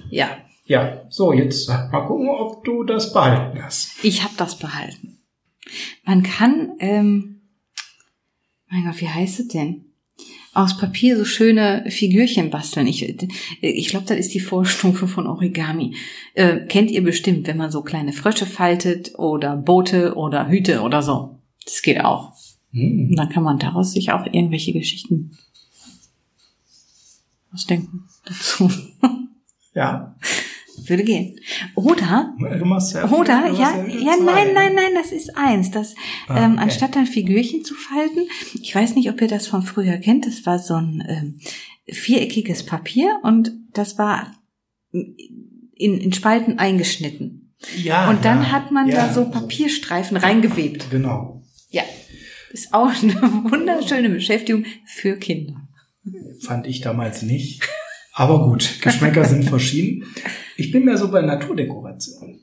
Ja, 0.10 0.29
Ja, 0.65 1.01
so, 1.10 1.34
jetzt 1.34 1.68
mal 1.68 2.06
gucken, 2.06 2.29
ob 2.29 2.63
du 2.63 2.84
das 2.84 3.12
behalten 3.12 3.62
hast. 3.63 3.91
ich 4.03 4.24
habe 4.24 4.34
das 4.38 4.58
behalten. 4.58 5.18
Man 6.06 6.24
kann, 6.24 6.72
ähm, 6.79 7.41
mein 8.70 8.86
Gott, 8.86 9.01
wie 9.01 9.08
heißt 9.10 9.39
es 9.41 9.48
denn? 9.50 9.86
Aus 10.53 10.77
Papier 10.77 11.15
so 11.18 11.25
schöne 11.25 11.86
Figürchen 11.89 12.50
basteln. 12.50 12.88
Ich, 12.88 13.03
ich 13.62 13.88
glaube, 13.89 14.06
das 14.08 14.18
ist 14.18 14.34
die 14.34 14.39
Vorstufe 14.39 15.08
von 15.08 15.27
Origami. 15.27 15.96
Äh, 16.34 16.62
kennt 16.68 16.91
ihr 16.91 17.03
bestimmt, 17.03 17.46
wenn 17.48 17.58
man 17.58 17.72
so 17.72 17.82
kleine 17.84 18.13
Frösche 18.13 18.46
faltet 18.46 19.18
oder 19.18 19.56
Boote 19.58 20.15
oder 20.15 20.50
Hüte 20.50 20.82
oder 20.82 21.01
so. 21.03 21.38
Das 21.66 21.82
geht 21.82 22.01
auch. 22.01 22.34
Hm. 22.72 23.10
Und 23.10 23.16
dann 23.16 23.30
kann 23.30 23.44
man 23.44 23.60
daraus 23.60 23.94
sich 23.94 24.12
auch 24.12 24.25
irgendwelche 24.25 24.74
Geschichten 24.74 25.38
ausdenken 27.54 28.08
dazu. 28.25 28.72
Ja, 29.74 30.16
Würde 30.88 31.04
gehen. 31.04 31.39
Oder 31.76 32.32
du 32.58 32.65
machst 32.65 32.93
ja. 32.93 33.10
Oder, 33.10 33.41
machst 33.41 33.60
ja, 33.60 33.86
ja, 33.86 34.17
zwei, 34.17 34.24
nein, 34.24 34.48
ne? 34.48 34.54
nein, 34.54 34.76
nein, 34.76 34.91
das 34.95 35.12
ist 35.12 35.36
eins. 35.36 35.72
Das, 35.72 35.95
Ah, 36.28 36.45
ähm, 36.45 36.54
okay. 36.54 36.63
anstatt 36.63 36.95
dann 36.95 37.06
Figürchen 37.06 37.63
zu 37.63 37.74
falten, 37.74 38.28
ich 38.62 38.74
weiß 38.74 38.95
nicht, 38.95 39.10
ob 39.10 39.22
ihr 39.22 39.28
das 39.28 39.48
von 39.48 39.62
früher 39.62 39.98
kennt, 39.98 40.26
das 40.26 40.45
war 40.45 40.60
so 40.60 40.76
ein 40.76 41.04
ähm, 41.08 41.39
viereckiges 41.88 42.65
Papier 42.65 43.19
und 43.24 43.52
das 43.74 43.98
war 43.98 44.36
in, 44.91 45.98
in 45.98 46.13
Spalten 46.13 46.60
eingeschnitten. 46.60 47.54
Ja. 47.76 48.10
und 48.10 48.24
dann 48.24 48.43
ja, 48.43 48.52
hat 48.54 48.72
man 48.72 48.88
ja. 48.88 49.08
da 49.08 49.13
so 49.13 49.26
Papierstreifen 49.26 50.15
reingewebt. 50.15 50.89
Genau. 50.91 51.38
Ja. 51.69 51.84
Ist 52.51 52.73
auch 52.73 52.89
eine 52.89 53.13
wunderschöne 53.51 54.10
Beschäftigung 54.10 54.65
für 54.86 55.17
Kinder. 55.17 55.67
Fand 56.41 56.67
ich 56.67 56.82
damals 56.82 57.21
nicht. 57.21 57.67
Aber 58.13 58.47
gut, 58.47 58.82
Geschmäcker 58.82 59.25
sind 59.25 59.45
verschieden. 59.45 60.05
Ich 60.58 60.71
bin 60.71 60.86
mehr 60.86 60.97
so 60.97 61.12
bei 61.12 61.21
Naturdekoration. 61.21 62.39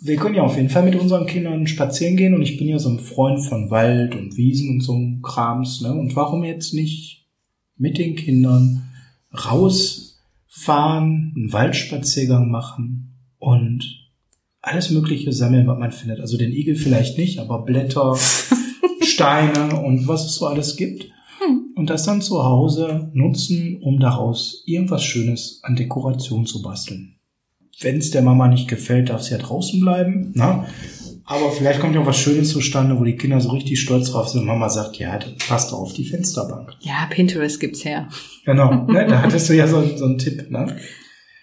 Wir 0.00 0.16
können 0.16 0.34
ja 0.34 0.42
auf 0.42 0.56
jeden 0.56 0.68
Fall 0.68 0.84
mit 0.84 0.96
unseren 0.96 1.26
Kindern 1.26 1.66
spazieren 1.66 2.16
gehen 2.16 2.34
und 2.34 2.42
ich 2.42 2.58
bin 2.58 2.68
ja 2.68 2.78
so 2.78 2.90
ein 2.90 3.00
Freund 3.00 3.44
von 3.44 3.70
Wald 3.70 4.14
und 4.14 4.36
Wiesen 4.36 4.70
und 4.70 4.80
so 4.80 5.00
Krams. 5.22 5.80
Ne? 5.80 5.92
Und 5.92 6.14
warum 6.14 6.44
jetzt 6.44 6.74
nicht 6.74 7.26
mit 7.76 7.98
den 7.98 8.14
Kindern 8.14 8.88
rausfahren, 9.32 11.32
einen 11.36 11.52
Waldspaziergang 11.52 12.50
machen 12.50 13.16
und 13.38 14.03
alles 14.66 14.90
Mögliche 14.90 15.32
sammeln, 15.32 15.66
was 15.66 15.78
man 15.78 15.92
findet. 15.92 16.20
Also 16.20 16.36
den 16.36 16.52
Igel 16.52 16.74
vielleicht 16.74 17.18
nicht, 17.18 17.38
aber 17.38 17.64
Blätter, 17.64 18.16
Steine 19.02 19.80
und 19.80 20.08
was 20.08 20.24
es 20.24 20.36
so 20.36 20.46
alles 20.46 20.76
gibt. 20.76 21.06
Und 21.76 21.90
das 21.90 22.04
dann 22.04 22.22
zu 22.22 22.44
Hause 22.44 23.10
nutzen, 23.12 23.78
um 23.82 23.98
daraus 24.00 24.62
irgendwas 24.64 25.04
Schönes 25.04 25.60
an 25.62 25.76
Dekoration 25.76 26.46
zu 26.46 26.62
basteln. 26.62 27.16
Wenn 27.80 27.98
es 27.98 28.12
der 28.12 28.22
Mama 28.22 28.48
nicht 28.48 28.68
gefällt, 28.68 29.10
darf 29.10 29.22
sie 29.22 29.32
ja 29.32 29.38
draußen 29.38 29.80
bleiben. 29.80 30.30
Na? 30.34 30.66
Aber 31.26 31.50
vielleicht 31.50 31.80
kommt 31.80 31.94
ja 31.94 32.02
auch 32.02 32.06
was 32.06 32.18
Schönes 32.18 32.50
zustande, 32.50 32.98
wo 32.98 33.04
die 33.04 33.16
Kinder 33.16 33.40
so 33.40 33.50
richtig 33.50 33.80
stolz 33.80 34.10
drauf 34.10 34.28
sind 34.28 34.42
und 34.42 34.46
Mama 34.46 34.68
sagt, 34.68 34.96
ja, 34.96 35.18
das 35.18 35.32
passt 35.48 35.72
auf 35.72 35.92
die 35.92 36.04
Fensterbank. 36.04 36.74
Ja, 36.80 37.06
Pinterest 37.10 37.58
gibt's 37.58 37.84
her. 37.84 38.08
Genau, 38.44 38.84
ne? 38.84 39.06
da 39.08 39.22
hattest 39.22 39.48
du 39.48 39.54
ja 39.54 39.66
so, 39.66 39.82
so 39.96 40.04
einen 40.04 40.18
Tipp. 40.18 40.50
Ne? 40.50 40.76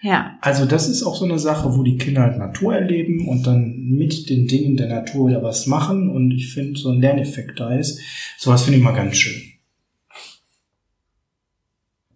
Ja, 0.02 0.36
Also 0.40 0.66
das 0.66 0.88
ist 0.88 1.04
auch 1.04 1.14
so 1.14 1.24
eine 1.24 1.38
Sache, 1.38 1.76
wo 1.76 1.84
die 1.84 1.96
Kinder 1.96 2.22
halt 2.22 2.36
Natur 2.36 2.74
erleben 2.74 3.28
und 3.28 3.46
dann 3.46 3.88
mit 3.88 4.28
den 4.28 4.48
Dingen 4.48 4.76
der 4.76 4.88
Natur 4.88 5.28
wieder 5.28 5.42
was 5.44 5.66
machen. 5.66 6.10
Und 6.10 6.32
ich 6.32 6.52
finde, 6.52 6.78
so 6.78 6.90
ein 6.90 7.00
Lerneffekt 7.00 7.60
da 7.60 7.72
ist. 7.72 8.00
Sowas 8.36 8.64
finde 8.64 8.78
ich 8.78 8.84
mal 8.84 8.92
ganz 8.94 9.16
schön. 9.16 9.40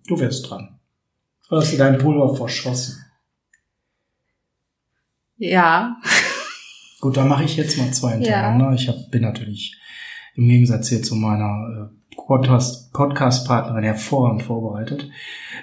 Du 0.08 0.18
wärst 0.18 0.50
dran. 0.50 0.80
Oder 1.48 1.60
hast 1.60 1.72
du 1.72 1.76
dein 1.76 1.98
Pulver 1.98 2.34
verschossen? 2.34 2.96
ja, 5.38 5.96
Gut, 7.00 7.16
dann 7.16 7.28
mache 7.28 7.44
ich 7.44 7.56
jetzt 7.56 7.76
mal 7.78 7.92
zwei 7.92 8.12
hintereinander. 8.14 8.72
Ich 8.74 8.88
hab, 8.88 9.10
bin 9.10 9.22
natürlich 9.22 9.76
im 10.34 10.48
Gegensatz 10.48 10.88
hier 10.88 11.02
zu 11.02 11.14
meiner 11.14 11.90
äh, 11.92 12.05
Podcast-Partnerin 12.26 13.84
hervorragend 13.84 14.42
vorbereitet. 14.42 15.08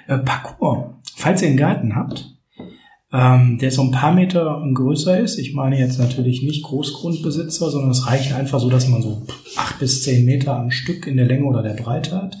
Äh, 0.06 0.18
Parcours. 0.18 0.94
Falls 1.16 1.42
ihr 1.42 1.48
einen 1.48 1.56
Garten 1.56 1.94
habt, 1.94 2.34
ähm, 3.12 3.58
der 3.58 3.70
so 3.70 3.82
ein 3.82 3.92
paar 3.92 4.12
Meter 4.12 4.60
größer 4.74 5.20
ist, 5.20 5.38
ich 5.38 5.54
meine 5.54 5.78
jetzt 5.78 6.00
natürlich 6.00 6.42
nicht 6.42 6.64
Großgrundbesitzer, 6.64 7.70
sondern 7.70 7.92
es 7.92 8.08
reicht 8.08 8.32
einfach 8.34 8.58
so, 8.58 8.68
dass 8.68 8.88
man 8.88 9.02
so 9.02 9.22
acht 9.56 9.78
bis 9.78 10.02
zehn 10.02 10.24
Meter 10.24 10.56
am 10.56 10.72
Stück 10.72 11.06
in 11.06 11.16
der 11.16 11.26
Länge 11.26 11.44
oder 11.44 11.62
der 11.62 11.74
Breite 11.74 12.16
hat, 12.16 12.36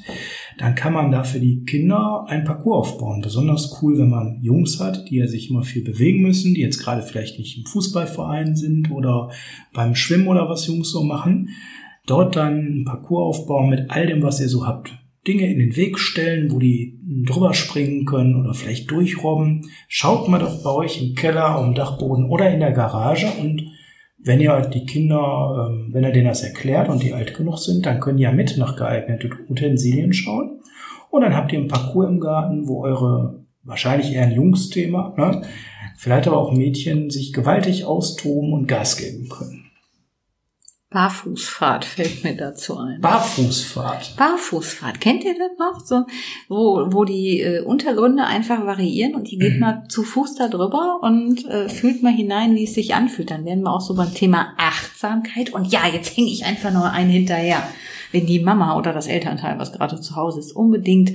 dann 0.58 0.74
kann 0.74 0.92
man 0.92 1.10
da 1.10 1.24
für 1.24 1.38
die 1.38 1.64
Kinder 1.64 2.24
ein 2.28 2.44
Parcours 2.44 2.88
aufbauen. 2.88 3.20
Besonders 3.20 3.80
cool, 3.82 3.98
wenn 3.98 4.08
man 4.08 4.40
Jungs 4.42 4.80
hat, 4.80 5.10
die 5.10 5.16
ja 5.16 5.26
sich 5.26 5.50
immer 5.50 5.62
viel 5.62 5.84
bewegen 5.84 6.22
müssen, 6.22 6.54
die 6.54 6.60
jetzt 6.60 6.78
gerade 6.78 7.02
vielleicht 7.02 7.38
nicht 7.38 7.58
im 7.58 7.66
Fußballverein 7.66 8.56
sind 8.56 8.90
oder 8.90 9.30
beim 9.72 9.94
Schwimmen 9.94 10.28
oder 10.28 10.48
was 10.48 10.66
Jungs 10.66 10.90
so 10.90 11.04
machen. 11.04 11.50
Dort 12.06 12.36
dann 12.36 12.80
ein 12.80 12.84
Parcours 12.84 13.38
aufbauen 13.38 13.70
mit 13.70 13.90
all 13.90 14.06
dem, 14.06 14.22
was 14.22 14.40
ihr 14.40 14.48
so 14.48 14.66
habt. 14.66 14.92
Dinge 15.26 15.50
in 15.50 15.58
den 15.58 15.76
Weg 15.76 15.98
stellen, 15.98 16.52
wo 16.52 16.58
die 16.58 16.98
drüber 17.26 17.54
springen 17.54 18.04
können 18.04 18.36
oder 18.36 18.52
vielleicht 18.52 18.90
durchrobben. 18.90 19.70
Schaut 19.88 20.28
mal 20.28 20.38
doch 20.38 20.62
bei 20.62 20.70
euch 20.70 21.02
im 21.02 21.14
Keller, 21.14 21.56
am 21.56 21.74
Dachboden 21.74 22.28
oder 22.28 22.50
in 22.50 22.60
der 22.60 22.72
Garage 22.72 23.28
und 23.40 23.70
wenn 24.24 24.40
ihr 24.40 24.58
die 24.62 24.86
Kinder, 24.86 25.68
ähm, 25.68 25.90
wenn 25.92 26.02
ihr 26.02 26.10
denen 26.10 26.28
das 26.28 26.42
erklärt 26.42 26.88
und 26.88 27.02
die 27.02 27.12
alt 27.12 27.36
genug 27.36 27.58
sind, 27.58 27.84
dann 27.84 28.00
können 28.00 28.16
die 28.16 28.22
ja 28.22 28.32
mit 28.32 28.56
nach 28.56 28.74
geeigneten 28.74 29.30
Utensilien 29.48 30.12
schauen. 30.14 30.60
Und 31.10 31.20
dann 31.20 31.36
habt 31.36 31.52
ihr 31.52 31.58
ein 31.58 31.68
Parcours 31.68 32.08
im 32.08 32.20
Garten, 32.20 32.66
wo 32.66 32.82
eure, 32.82 33.44
wahrscheinlich 33.62 34.12
eher 34.12 34.22
ein 34.22 34.32
Jungsthema, 34.32 35.14
ne? 35.16 35.42
vielleicht 35.96 36.26
aber 36.26 36.38
auch 36.38 36.52
Mädchen 36.52 37.10
sich 37.10 37.32
gewaltig 37.32 37.84
austoben 37.84 38.52
und 38.52 38.66
Gas 38.66 38.96
geben 38.96 39.28
können. 39.28 39.63
Barfußfahrt 40.94 41.84
fällt 41.84 42.22
mir 42.22 42.36
dazu 42.36 42.78
ein. 42.78 43.00
Barfußfahrt. 43.00 44.14
Barfußfahrt, 44.16 45.00
kennt 45.00 45.24
ihr 45.24 45.34
das 45.36 45.58
noch? 45.58 45.84
So, 45.84 46.06
wo, 46.48 46.86
wo 46.92 47.04
die 47.04 47.40
äh, 47.40 47.60
Untergründe 47.62 48.24
einfach 48.24 48.64
variieren 48.64 49.14
und 49.16 49.30
ihr 49.32 49.38
geht 49.40 49.54
Mhm. 49.54 49.60
mal 49.60 49.82
zu 49.88 50.04
Fuß 50.04 50.36
da 50.36 50.46
drüber 50.48 51.00
und 51.02 51.44
äh, 51.46 51.68
fühlt 51.68 52.02
mal 52.04 52.12
hinein, 52.12 52.54
wie 52.54 52.64
es 52.64 52.74
sich 52.74 52.94
anfühlt. 52.94 53.30
Dann 53.32 53.44
werden 53.44 53.64
wir 53.64 53.72
auch 53.72 53.80
so 53.80 53.94
beim 53.96 54.14
Thema 54.14 54.54
Achtsamkeit. 54.56 55.52
Und 55.52 55.72
ja, 55.72 55.80
jetzt 55.92 56.16
hänge 56.16 56.30
ich 56.30 56.44
einfach 56.44 56.72
nur 56.72 56.88
einen 56.90 57.10
hinterher. 57.10 57.62
Wenn 58.12 58.26
die 58.26 58.38
Mama 58.38 58.78
oder 58.78 58.92
das 58.92 59.08
Elternteil, 59.08 59.58
was 59.58 59.72
gerade 59.72 60.00
zu 60.00 60.14
Hause 60.14 60.38
ist, 60.38 60.52
unbedingt 60.52 61.14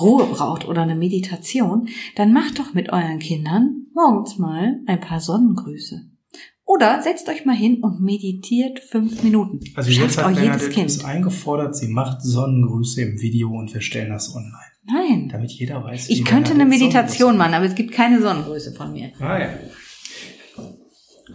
Ruhe 0.00 0.24
braucht 0.24 0.66
oder 0.66 0.80
eine 0.82 0.94
Meditation, 0.94 1.88
dann 2.16 2.32
macht 2.32 2.58
doch 2.58 2.72
mit 2.72 2.90
euren 2.90 3.18
Kindern 3.18 3.86
morgens 3.94 4.38
mal 4.38 4.80
ein 4.86 5.00
paar 5.00 5.20
Sonnengrüße. 5.20 6.00
Oder 6.68 7.00
setzt 7.02 7.26
euch 7.30 7.46
mal 7.46 7.56
hin 7.56 7.82
und 7.82 8.02
meditiert 8.02 8.80
fünf 8.80 9.22
Minuten. 9.22 9.58
Also 9.74 9.90
Schafft 9.90 10.04
jetzt 10.04 10.18
hat 10.18 10.26
euch 10.26 10.42
jedes 10.42 10.68
Bernadette 10.68 10.70
Kind. 10.70 11.04
eingefordert, 11.06 11.74
sie 11.74 11.88
macht 11.88 12.20
Sonnengrüße 12.20 13.00
im 13.00 13.20
Video 13.22 13.48
und 13.48 13.72
wir 13.72 13.80
stellen 13.80 14.10
das 14.10 14.36
online. 14.36 14.52
Nein. 14.84 15.30
Damit 15.32 15.50
jeder 15.52 15.82
weiß, 15.82 16.10
Ich 16.10 16.18
wie 16.20 16.24
könnte 16.24 16.52
eine 16.52 16.66
Meditation 16.66 17.08
Sonnengrüße 17.08 17.38
machen, 17.38 17.54
aber 17.54 17.64
es 17.64 17.74
gibt 17.74 17.92
keine 17.92 18.20
Sonnengröße 18.20 18.74
von 18.74 18.92
mir. 18.92 19.12
Ah 19.18 19.38
ja. 19.38 19.48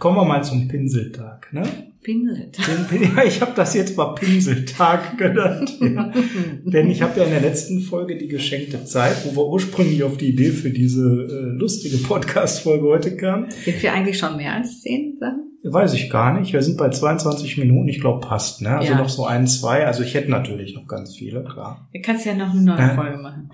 Kommen 0.04 0.18
wir 0.18 0.24
mal 0.26 0.44
zum 0.44 0.68
Pinseltag, 0.68 1.48
ne? 1.50 1.62
Pinselt. 2.02 2.58
Den, 2.58 2.84
Pin- 2.86 3.10
ja, 3.16 3.24
ich 3.24 3.40
habe 3.40 3.52
das 3.56 3.72
jetzt 3.72 3.96
mal 3.96 4.14
Pinseltag 4.14 5.16
genannt. 5.16 5.78
Ja. 5.80 6.12
Denn 6.62 6.90
ich 6.90 7.00
habe 7.00 7.18
ja 7.18 7.24
in 7.24 7.30
der 7.30 7.40
letzten 7.40 7.80
Folge 7.80 8.18
die 8.18 8.28
geschenkte 8.28 8.84
Zeit, 8.84 9.16
wo 9.24 9.34
wir 9.34 9.46
ursprünglich 9.48 10.02
auf 10.02 10.18
die 10.18 10.28
Idee 10.28 10.50
für 10.50 10.68
diese 10.68 11.06
äh, 11.06 11.56
lustige 11.58 11.96
Podcast-Folge 11.96 12.86
heute 12.86 13.16
kamen, 13.16 13.46
Sind 13.64 13.82
wir 13.82 13.94
eigentlich 13.94 14.18
schon 14.18 14.36
mehr 14.36 14.52
als 14.52 14.82
zehn 14.82 15.16
Sachen? 15.18 15.40
weiß 15.66 15.94
ich 15.94 16.10
gar 16.10 16.38
nicht. 16.38 16.52
Wir 16.52 16.60
sind 16.60 16.76
bei 16.76 16.90
22 16.90 17.56
Minuten, 17.56 17.88
ich 17.88 17.98
glaube 17.98 18.20
passt, 18.20 18.60
ne? 18.60 18.76
Also 18.76 18.92
Ja. 18.92 18.98
noch 18.98 19.08
so 19.08 19.24
ein, 19.24 19.46
zwei. 19.46 19.86
Also 19.86 20.02
ich 20.02 20.12
hätte 20.12 20.30
natürlich 20.30 20.74
noch 20.74 20.86
ganz 20.86 21.16
viele, 21.16 21.42
klar. 21.42 21.88
Du 21.94 22.02
kannst 22.02 22.26
ja 22.26 22.34
noch 22.34 22.50
eine 22.50 22.60
neue 22.60 22.94
Folge 22.94 23.16
machen. 23.16 23.48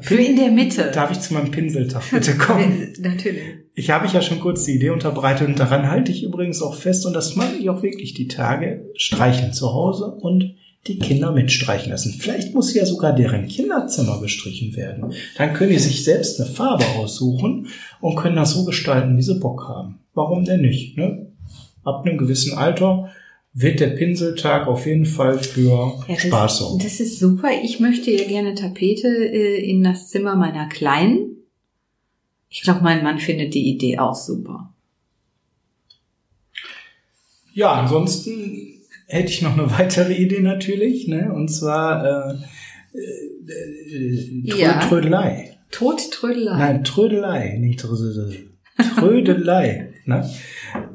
Für 0.00 0.16
in 0.16 0.36
der 0.36 0.50
Mitte. 0.50 0.90
Darf 0.92 1.10
ich 1.10 1.20
zu 1.20 1.34
meinem 1.34 1.50
Pinseltag 1.50 2.02
bitte 2.10 2.36
kommen? 2.36 2.92
Natürlich. 2.98 3.42
Ich 3.74 3.90
habe 3.90 4.06
ich 4.06 4.14
ja 4.14 4.22
schon 4.22 4.40
kurz 4.40 4.64
die 4.64 4.76
Idee 4.76 4.90
unterbreitet 4.90 5.48
und 5.48 5.58
daran 5.58 5.90
halte 5.90 6.12
ich 6.12 6.22
übrigens 6.22 6.62
auch 6.62 6.74
fest 6.74 7.04
und 7.04 7.12
das 7.12 7.36
mache 7.36 7.56
ich 7.56 7.68
auch 7.68 7.82
wirklich 7.82 8.14
die 8.14 8.28
Tage. 8.28 8.90
Streicheln 8.96 9.52
zu 9.52 9.72
Hause 9.72 10.06
und 10.06 10.54
die 10.86 10.98
Kinder 10.98 11.30
mitstreichen 11.30 11.90
lassen. 11.90 12.14
Vielleicht 12.18 12.54
muss 12.54 12.74
ja 12.74 12.86
sogar 12.86 13.14
deren 13.14 13.46
Kinderzimmer 13.46 14.20
gestrichen 14.20 14.74
werden. 14.76 15.12
Dann 15.36 15.52
können 15.52 15.70
die 15.70 15.78
sich 15.78 16.02
selbst 16.02 16.40
eine 16.40 16.50
Farbe 16.50 16.84
aussuchen 16.96 17.68
und 18.00 18.16
können 18.16 18.36
das 18.36 18.52
so 18.52 18.64
gestalten, 18.64 19.16
wie 19.16 19.22
sie 19.22 19.38
Bock 19.38 19.68
haben. 19.68 20.00
Warum 20.14 20.44
denn 20.44 20.62
nicht? 20.62 20.96
Ne? 20.96 21.30
Ab 21.84 22.04
einem 22.04 22.18
gewissen 22.18 22.56
Alter 22.56 23.10
wird 23.54 23.80
der 23.80 23.88
Pinseltag 23.88 24.66
auf 24.66 24.86
jeden 24.86 25.04
Fall 25.04 25.38
für 25.38 25.60
Ja, 26.08 26.14
das, 26.14 26.22
Spaß 26.22 26.58
sorgen. 26.58 26.78
das 26.82 27.00
ist 27.00 27.18
super. 27.18 27.48
Ich 27.62 27.80
möchte 27.80 28.10
ja 28.10 28.24
gerne 28.26 28.54
Tapete 28.54 29.08
äh, 29.08 29.62
in 29.62 29.82
das 29.82 30.08
Zimmer 30.08 30.36
meiner 30.36 30.68
Kleinen. 30.68 31.36
Ich 32.48 32.62
glaube, 32.62 32.80
mein 32.82 33.02
Mann 33.02 33.18
findet 33.18 33.54
die 33.54 33.68
Idee 33.70 33.98
auch 33.98 34.14
super. 34.14 34.72
Ja, 37.54 37.72
ansonsten 37.72 38.80
hätte 39.06 39.30
ich 39.30 39.42
noch 39.42 39.52
eine 39.58 39.70
weitere 39.78 40.14
Idee 40.14 40.40
natürlich, 40.40 41.06
ne? 41.08 41.32
Und 41.32 41.48
zwar 41.48 42.04
äh, 42.32 42.98
äh, 42.98 43.96
äh, 43.96 44.48
Trö 44.50 44.58
Ja. 44.58 44.78
Trödelei. 44.80 45.56
Todtrödelei. 45.70 46.58
Nein, 46.58 46.84
Trödelei, 46.84 47.56
nicht 47.58 47.80
Trödelei. 47.80 48.44
Trödelei. 48.98 49.92
ne? 50.06 50.28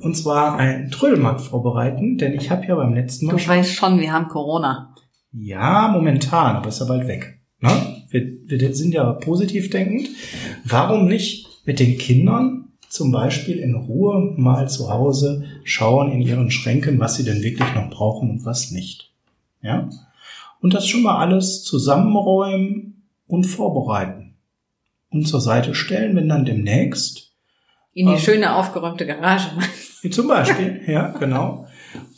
Und 0.01 0.15
zwar 0.15 0.57
einen 0.57 0.91
Trödelmarkt 0.91 1.41
vorbereiten, 1.41 2.17
denn 2.17 2.33
ich 2.33 2.49
habe 2.49 2.65
ja 2.65 2.75
beim 2.75 2.93
letzten 2.93 3.25
Mal 3.27 3.35
Du 3.35 3.47
weißt 3.47 3.73
schon, 3.73 3.99
wir 3.99 4.11
haben 4.11 4.27
Corona. 4.27 4.93
ja, 5.31 5.89
momentan, 5.91 6.55
aber 6.55 6.69
ist 6.69 6.79
ja 6.79 6.85
bald 6.85 7.07
weg. 7.07 7.39
Ne? 7.59 7.71
Wir, 8.09 8.21
wir 8.45 8.73
sind 8.75 8.93
ja 8.93 9.11
positiv 9.13 9.69
denkend. 9.69 10.09
Warum 10.63 11.07
nicht 11.07 11.47
mit 11.65 11.79
den 11.79 11.97
Kindern 11.97 12.69
zum 12.89 13.11
Beispiel 13.11 13.57
in 13.59 13.75
Ruhe 13.75 14.33
mal 14.37 14.69
zu 14.69 14.89
Hause 14.89 15.43
schauen 15.63 16.11
in 16.11 16.21
ihren 16.21 16.51
Schränken, 16.51 16.99
was 16.99 17.15
sie 17.15 17.23
denn 17.23 17.43
wirklich 17.43 17.73
noch 17.75 17.89
brauchen 17.89 18.29
und 18.29 18.45
was 18.45 18.71
nicht? 18.71 19.11
Ja? 19.61 19.89
Und 20.61 20.73
das 20.73 20.87
schon 20.87 21.03
mal 21.03 21.17
alles 21.17 21.63
zusammenräumen 21.63 23.03
und 23.27 23.43
vorbereiten. 23.45 24.35
Und 25.09 25.27
zur 25.27 25.41
Seite 25.41 25.75
stellen, 25.75 26.15
wenn 26.15 26.29
dann 26.29 26.45
demnächst 26.45 27.26
In 27.97 28.05
die 28.05 28.13
Ähm. 28.13 28.19
schöne 28.19 28.55
aufgeräumte 28.55 29.07
Garage. 29.07 29.49
Zum 30.11 30.27
Beispiel, 30.27 30.81
ja, 30.85 31.07
genau. 31.19 31.65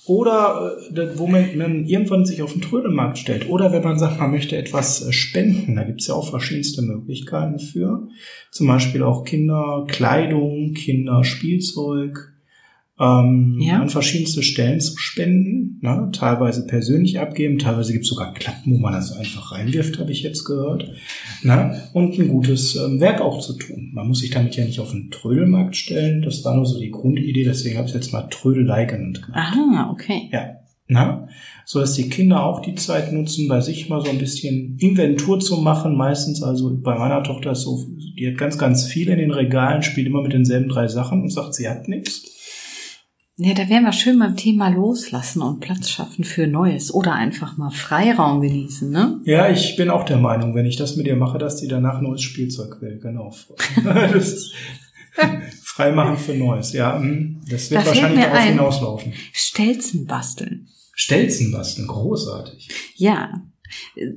Oder 0.06 0.74
äh, 0.94 1.18
wo 1.18 1.26
man, 1.26 1.58
man 1.58 1.86
irgendwann 1.86 2.26
sich 2.26 2.42
auf 2.42 2.52
den 2.52 2.62
Trödelmarkt 2.62 3.18
stellt. 3.18 3.48
Oder 3.48 3.72
wenn 3.72 3.84
man 3.84 3.98
sagt, 3.98 4.20
man 4.20 4.32
möchte 4.32 4.58
etwas 4.58 5.08
äh, 5.08 5.14
spenden, 5.14 5.78
da 5.78 5.84
gibt's 5.84 6.08
ja 6.08 6.16
auch 6.16 6.30
verschiedenste 6.30 6.82
Möglichkeiten 6.82 7.60
für. 7.60 8.10
Zum 8.52 8.68
Beispiel 8.68 9.04
auch 9.04 9.24
Kinderkleidung, 9.24 10.74
Kinderspielzeug, 10.74 12.34
ähm, 13.00 13.58
Ja. 13.62 13.82
an 13.82 13.90
verschiedenste 13.90 14.44
Stellen 14.44 14.82
zu 14.82 14.98
spenden. 14.98 15.80
Ne? 15.82 16.10
Teilweise 16.12 16.66
persönlich 16.68 17.20
abgeben, 17.20 17.58
teilweise 17.60 17.94
gibt's 17.94 18.10
sogar 18.10 18.34
Klappen, 18.34 18.74
wo 18.74 18.78
man 18.78 18.94
das 18.94 19.12
einfach 19.14 19.52
reinwirft, 19.54 20.00
habe 20.00 20.12
ich 20.12 20.22
jetzt 20.24 20.44
gehört. 20.44 20.90
Ne? 21.44 21.82
Und 21.94 22.20
ein 22.20 22.28
gutes 22.28 22.76
ähm, 22.76 23.00
Werk 23.00 23.22
auch 23.22 23.40
zu 23.40 23.54
tun. 23.54 23.92
Man 23.94 24.08
muss 24.08 24.20
sich 24.20 24.32
damit 24.32 24.56
ja 24.56 24.66
nicht 24.66 24.80
auf 24.80 24.92
den 24.92 25.10
Trödelmarkt 25.12 25.76
stellen. 25.76 26.22
Das 26.22 26.44
war 26.44 26.56
nur 26.56 26.66
so 26.66 26.80
die 26.80 26.92
Grundidee, 26.92 27.44
deswegen 27.46 27.78
habe 27.78 27.88
ich 27.88 27.94
es 27.96 28.02
jetzt 28.02 28.14
mal 28.14 28.24
Trödelei 28.30 28.86
genannt. 28.86 29.22
Aha, 29.34 29.90
okay. 29.92 30.30
Ja. 30.32 30.56
Na? 30.92 31.28
So 31.66 31.80
dass 31.80 31.94
die 31.94 32.10
Kinder 32.10 32.44
auch 32.44 32.62
die 32.62 32.74
Zeit 32.74 33.14
nutzen, 33.14 33.48
bei 33.48 33.62
sich 33.62 33.90
mal 33.90 34.04
so 34.04 34.10
ein 34.10 34.18
bisschen 34.18 34.76
Inventur 34.80 35.40
zu 35.40 35.58
machen. 35.58 35.96
Meistens, 35.96 36.42
also 36.42 36.76
bei 36.82 36.98
meiner 36.98 37.22
Tochter 37.22 37.52
ist 37.52 37.62
so, 37.62 37.86
die 38.18 38.28
hat 38.28 38.40
ganz, 38.40 38.58
ganz 38.58 38.86
viel 38.86 39.08
in 39.10 39.20
den 39.20 39.30
Regalen, 39.32 39.84
spielt 39.84 40.08
immer 40.08 40.24
mit 40.24 40.34
denselben 40.34 40.68
drei 40.68 40.88
Sachen 40.88 41.22
und 41.22 41.30
sagt, 41.30 41.54
sie 41.54 41.70
hat 41.70 41.88
nichts. 41.88 42.39
Ja, 43.42 43.54
da 43.54 43.70
wären 43.70 43.86
wir 43.86 43.94
schön 43.94 44.20
beim 44.20 44.36
Thema 44.36 44.68
loslassen 44.68 45.42
und 45.42 45.62
Platz 45.62 45.90
schaffen 45.90 46.26
für 46.26 46.46
Neues 46.46 46.94
oder 46.94 47.14
einfach 47.14 47.56
mal 47.56 47.70
Freiraum 47.70 48.42
genießen, 48.42 48.92
ne? 48.92 49.22
Ja, 49.24 49.50
ich 49.50 49.78
bin 49.78 49.90
auch 49.90 50.04
der 50.04 50.18
Meinung, 50.18 50.56
wenn 50.56 50.66
ich 50.66 50.76
das 50.76 50.98
mit 50.98 51.08
ihr 51.08 51.16
mache, 51.16 51.38
dass 51.38 51.56
die 51.56 51.70
danach 51.70 52.02
neues 52.02 52.22
Spielzeug 52.22 52.82
will. 52.82 53.00
Genau. 53.00 53.32
Freimachen 55.64 56.18
für 56.18 56.34
Neues. 56.34 56.74
Ja, 56.74 57.00
mm, 57.00 57.40
das 57.50 57.72
wird 57.72 57.82
Da 57.82 57.86
wahrscheinlich 57.86 58.26
darauf 58.26 58.44
hinauslaufen. 58.44 59.14
Stelzen 59.32 60.06
basteln. 60.06 60.68
Stelzen 60.94 61.54
basteln, 61.54 61.88
großartig. 61.88 62.68
Ja. 62.96 63.42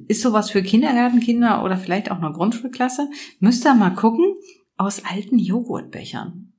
Ist 0.08 0.22
sowas 0.22 0.50
für 0.50 0.64
Kindergartenkinder 0.64 1.62
oder 1.62 1.76
vielleicht 1.76 2.10
auch 2.10 2.20
eine 2.20 2.32
Grundschulklasse? 2.32 3.08
Müsst 3.38 3.64
ihr 3.64 3.74
mal 3.74 3.90
gucken, 3.90 4.34
aus 4.76 5.04
alten 5.04 5.38
Joghurtbechern. 5.38 6.51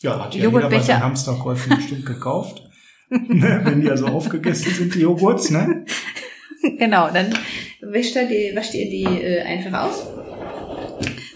Ja, 0.00 0.24
hat 0.24 0.34
ja 0.34 0.44
jeder 0.46 0.68
bei 0.68 0.80
seinen 0.80 1.02
Hamsterkäufen 1.02 1.76
bestimmt 1.76 2.06
gekauft. 2.06 2.62
ne, 3.10 3.60
wenn 3.64 3.80
die 3.80 3.90
also 3.90 4.06
aufgegessen 4.06 4.72
sind, 4.72 4.94
die 4.94 5.00
Joghurts, 5.00 5.50
ne? 5.50 5.84
genau, 6.78 7.10
dann 7.10 7.32
wäscht 7.80 8.14
ihr 8.16 8.28
die, 8.28 8.54
wascht 8.54 8.74
ihr 8.74 8.90
die 8.90 9.04
äh, 9.04 9.42
einfach 9.42 9.86
aus 9.86 10.06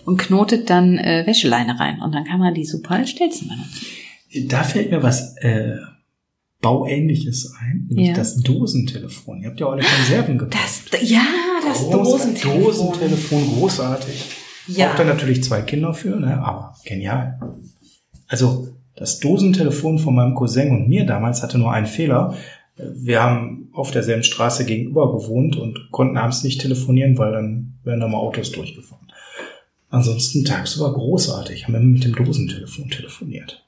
und 0.05 0.19
knotet 0.19 0.69
dann 0.69 0.99
äh, 0.99 1.25
Wäscheleine 1.27 1.79
rein. 1.79 2.01
Und 2.03 2.13
dann 2.15 2.25
kann 2.25 2.41
man 2.41 2.55
die 2.55 2.65
super 2.65 2.97
als 2.97 3.11
Stelzen 3.11 3.49
benutzen. 3.49 4.49
Da 4.49 4.63
fällt 4.63 4.91
mir 4.91 5.03
was 5.03 5.37
äh, 5.39 5.77
Bauähnliches 6.61 7.55
ein, 7.61 7.87
nämlich 7.89 8.09
Ja. 8.09 8.15
das 8.15 8.37
Dosentelefon. 8.41 9.43
Ihr 9.43 9.51
habt 9.51 9.61
ja 9.61 9.67
alle 9.67 9.83
Konserven 9.83 10.39
gekauft. 10.39 10.93
Das, 10.93 11.09
ja, 11.09 11.23
das 11.67 11.83
Groß- 11.87 11.91
Dosentelefon. 11.93 12.63
Dosentelefon, 12.63 13.47
großartig. 13.55 14.31
Ja. 14.69 14.89
Braucht 14.89 15.01
da 15.01 15.05
natürlich 15.05 15.43
zwei 15.43 15.63
Kinder 15.63 15.93
für, 15.93 16.19
ne? 16.21 16.39
aber 16.43 16.75
genial. 16.85 17.39
Also 18.33 18.69
das 18.97 19.21
Dosentelefon 19.21 19.99
von 19.99 20.15
meinem 20.15 20.35
Cousin 20.35 20.71
und 20.71 20.89
mir 20.89 21.05
damals 21.05 21.43
hatte 21.43 21.59
nur 21.59 21.71
einen 21.71 21.87
Fehler. 21.87 22.35
Wir 22.77 23.23
haben 23.23 23.69
auf 23.75 23.91
derselben 23.91 24.23
Straße 24.23 24.65
gegenüber 24.65 25.13
gewohnt 25.13 25.57
und 25.57 25.91
konnten 25.91 26.17
abends 26.17 26.43
nicht 26.43 26.63
telefonieren, 26.63 27.19
weil 27.19 27.33
dann 27.33 27.75
wären 27.85 28.01
da 28.01 28.09
mal 28.09 28.17
Autos 28.17 28.51
durchgefahren. 28.51 29.07
Ansonsten 29.91 30.47
tagsüber 30.47 30.95
großartig, 30.95 31.67
haben 31.67 31.75
wir 31.75 31.81
mit 31.81 32.05
dem 32.05 32.15
Dosentelefon 32.15 32.89
telefoniert. 32.89 33.63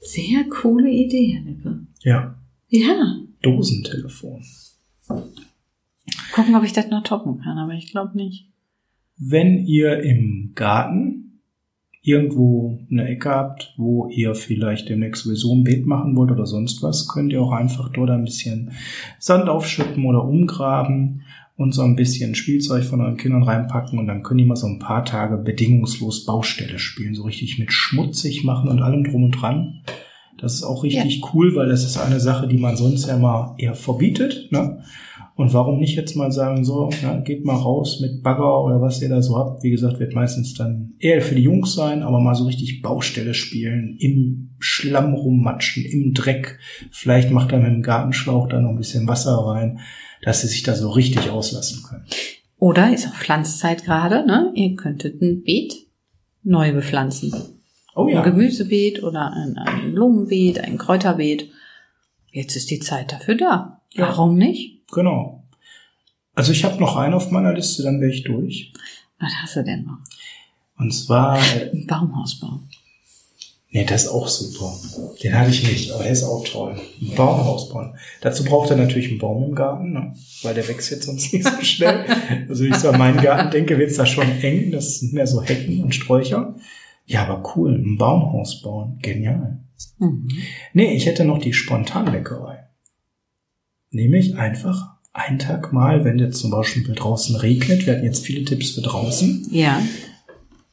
Sehr 0.00 0.42
coole 0.50 0.90
Idee, 0.90 1.34
Herr 1.34 1.42
Lippe. 1.42 1.86
Ja, 2.00 2.34
Ja. 2.68 3.20
Dosentelefon. 3.42 4.42
Gucken, 6.34 6.56
ob 6.56 6.64
ich 6.64 6.72
das 6.72 6.88
noch 6.88 7.04
toppen 7.04 7.38
kann, 7.38 7.58
aber 7.58 7.74
ich 7.74 7.92
glaube 7.92 8.16
nicht. 8.16 8.48
Wenn 9.18 9.58
ihr 9.66 10.02
im 10.02 10.50
Garten 10.56 11.21
irgendwo 12.02 12.80
eine 12.90 13.08
Ecke 13.08 13.30
habt, 13.30 13.74
wo 13.76 14.08
ihr 14.08 14.34
vielleicht 14.34 14.88
demnächst 14.88 15.22
sowieso 15.22 15.54
ein 15.54 15.62
Beet 15.62 15.86
machen 15.86 16.16
wollt 16.16 16.32
oder 16.32 16.46
sonst 16.46 16.82
was, 16.82 17.08
könnt 17.08 17.32
ihr 17.32 17.40
auch 17.40 17.52
einfach 17.52 17.90
dort 17.90 18.10
ein 18.10 18.24
bisschen 18.24 18.72
Sand 19.20 19.48
aufschütten 19.48 20.04
oder 20.04 20.24
umgraben 20.24 21.22
und 21.56 21.72
so 21.72 21.82
ein 21.82 21.94
bisschen 21.94 22.34
Spielzeug 22.34 22.82
von 22.82 23.00
euren 23.00 23.16
Kindern 23.16 23.44
reinpacken 23.44 24.00
und 24.00 24.08
dann 24.08 24.24
können 24.24 24.38
die 24.38 24.44
mal 24.44 24.56
so 24.56 24.66
ein 24.66 24.80
paar 24.80 25.04
Tage 25.04 25.36
bedingungslos 25.36 26.24
Baustelle 26.24 26.80
spielen, 26.80 27.14
so 27.14 27.22
richtig 27.22 27.60
mit 27.60 27.72
schmutzig 27.72 28.42
machen 28.42 28.68
und 28.68 28.82
allem 28.82 29.04
drum 29.04 29.24
und 29.24 29.32
dran. 29.40 29.82
Das 30.38 30.54
ist 30.54 30.64
auch 30.64 30.82
richtig 30.82 31.22
cool, 31.32 31.54
weil 31.54 31.68
das 31.68 31.84
ist 31.84 31.98
eine 31.98 32.18
Sache, 32.18 32.48
die 32.48 32.58
man 32.58 32.76
sonst 32.76 33.06
ja 33.06 33.16
mal 33.16 33.54
eher 33.58 33.76
verbietet. 33.76 34.50
Ne? 34.50 34.82
Und 35.34 35.54
warum 35.54 35.80
nicht 35.80 35.96
jetzt 35.96 36.14
mal 36.14 36.30
sagen, 36.30 36.64
so, 36.64 36.90
ja, 37.02 37.18
geht 37.20 37.44
mal 37.44 37.56
raus 37.56 38.00
mit 38.00 38.22
Bagger 38.22 38.64
oder 38.64 38.80
was 38.80 39.00
ihr 39.00 39.08
da 39.08 39.22
so 39.22 39.36
habt. 39.36 39.62
Wie 39.62 39.70
gesagt, 39.70 39.98
wird 39.98 40.14
meistens 40.14 40.54
dann 40.54 40.92
eher 40.98 41.22
für 41.22 41.34
die 41.34 41.42
Jungs 41.42 41.74
sein, 41.74 42.02
aber 42.02 42.20
mal 42.20 42.34
so 42.34 42.44
richtig 42.44 42.82
Baustelle 42.82 43.32
spielen, 43.32 43.96
im 43.98 44.50
Schlamm 44.58 45.14
rummatschen, 45.14 45.84
im 45.84 46.12
Dreck. 46.12 46.58
Vielleicht 46.90 47.30
macht 47.30 47.52
er 47.52 47.58
mit 47.58 47.72
dem 47.72 47.82
Gartenschlauch 47.82 48.48
da 48.48 48.60
noch 48.60 48.70
ein 48.70 48.76
bisschen 48.76 49.08
Wasser 49.08 49.36
rein, 49.36 49.80
dass 50.22 50.42
sie 50.42 50.48
sich 50.48 50.62
da 50.62 50.74
so 50.74 50.90
richtig 50.90 51.30
auslassen 51.30 51.82
können. 51.82 52.04
Oder 52.58 52.92
ist 52.92 53.08
auch 53.08 53.14
Pflanzzeit 53.14 53.84
gerade, 53.84 54.26
ne? 54.26 54.52
Ihr 54.54 54.76
könntet 54.76 55.20
ein 55.20 55.42
Beet 55.42 55.74
neu 56.44 56.72
bepflanzen. 56.72 57.32
Oh 57.94 58.08
ja. 58.08 58.22
Ein 58.22 58.30
Gemüsebeet 58.30 59.02
oder 59.02 59.32
ein, 59.32 59.56
ein 59.56 59.94
Blumenbeet, 59.94 60.60
ein 60.60 60.78
Kräuterbeet. 60.78 61.50
Jetzt 62.30 62.56
ist 62.56 62.70
die 62.70 62.78
Zeit 62.78 63.12
dafür 63.12 63.34
da. 63.34 63.82
Ja. 63.92 64.08
Warum 64.08 64.36
nicht? 64.36 64.71
Genau. 64.92 65.42
Also 66.34 66.52
ich 66.52 66.64
habe 66.64 66.80
noch 66.80 66.96
einen 66.96 67.14
auf 67.14 67.30
meiner 67.30 67.52
Liste, 67.52 67.82
dann 67.82 68.00
wäre 68.00 68.12
ich 68.12 68.22
durch. 68.22 68.72
Was 69.18 69.32
hast 69.42 69.56
du 69.56 69.64
denn 69.64 69.84
noch? 69.84 69.98
Und 70.78 70.92
zwar, 70.92 71.38
Ein 71.72 71.86
Baumhausbau. 71.86 72.60
nee, 73.70 73.84
das 73.84 74.04
ist 74.04 74.08
auch 74.08 74.28
super. 74.28 74.72
Den 75.22 75.34
hatte 75.38 75.50
ich 75.50 75.62
nicht, 75.68 75.92
aber 75.92 76.02
der 76.04 76.12
ist 76.12 76.24
auch 76.24 76.44
toll. 76.44 76.80
Ein 77.00 77.14
Baumhaus 77.14 77.68
bauen. 77.68 77.94
Dazu 78.20 78.44
braucht 78.44 78.70
er 78.70 78.76
natürlich 78.76 79.08
einen 79.10 79.18
Baum 79.18 79.44
im 79.44 79.54
Garten, 79.54 79.92
ne? 79.92 80.14
weil 80.42 80.54
der 80.54 80.66
wächst 80.68 80.90
jetzt 80.90 81.04
sonst 81.06 81.32
nicht 81.32 81.44
so 81.44 81.62
schnell. 81.62 82.04
Also 82.48 82.64
wenn 82.64 82.72
ich 82.72 82.78
so 82.78 82.90
an 82.90 82.98
meinen 82.98 83.20
Garten 83.20 83.50
denke, 83.50 83.78
wird's 83.78 83.96
da 83.96 84.06
schon 84.06 84.30
eng. 84.42 84.70
Das 84.72 85.00
sind 85.00 85.12
mehr 85.12 85.26
so 85.26 85.42
Hecken 85.42 85.82
und 85.82 85.94
Sträucher. 85.94 86.54
Ja, 87.06 87.26
aber 87.26 87.54
cool, 87.56 87.74
ein 87.74 87.98
Baumhaus 87.98 88.62
bauen. 88.62 88.98
Genial. 89.02 89.58
Mhm. 89.98 90.28
Nee, 90.72 90.94
ich 90.94 91.06
hätte 91.06 91.24
noch 91.24 91.38
die 91.38 91.52
Spontanbäckerei. 91.52 92.51
Nämlich 93.92 94.36
einfach 94.36 94.94
einen 95.12 95.38
Tag 95.38 95.72
mal, 95.72 96.04
wenn 96.04 96.18
jetzt 96.18 96.38
zum 96.40 96.50
Beispiel 96.50 96.82
draußen 96.94 97.36
regnet, 97.36 97.86
wir 97.86 97.94
hatten 97.94 98.04
jetzt 98.04 98.24
viele 98.24 98.44
Tipps 98.44 98.70
für 98.70 98.80
draußen, 98.80 99.46
Ja, 99.50 99.80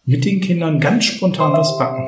mit 0.06 0.26
den 0.26 0.40
Kindern 0.42 0.80
ganz 0.80 1.04
spontan 1.06 1.52
was 1.54 1.78
backen. 1.78 2.08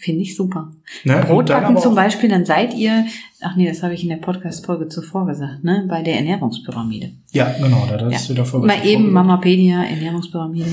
finde 0.00 0.22
ich 0.22 0.36
super. 0.36 0.70
Ne? 1.02 1.24
Brotbacken 1.26 1.76
zum 1.78 1.96
Beispiel, 1.96 2.28
dann 2.30 2.44
seid 2.46 2.72
ihr, 2.74 3.04
ach 3.42 3.56
nee, 3.56 3.68
das 3.68 3.82
habe 3.82 3.94
ich 3.94 4.04
in 4.04 4.08
der 4.10 4.16
Podcast-Folge 4.18 4.86
zuvor 4.88 5.26
gesagt, 5.26 5.64
ne, 5.64 5.86
bei 5.88 6.02
der 6.02 6.14
Ernährungspyramide. 6.18 7.10
Ja, 7.32 7.52
genau, 7.60 7.84
da 7.90 7.96
das 7.96 8.28
Ja. 8.28 8.34
wieder 8.34 8.44
voll 8.44 8.60
Mal 8.64 8.86
eben 8.86 9.10
Mamapedia, 9.10 9.82
Ernährungspyramide, 9.82 10.70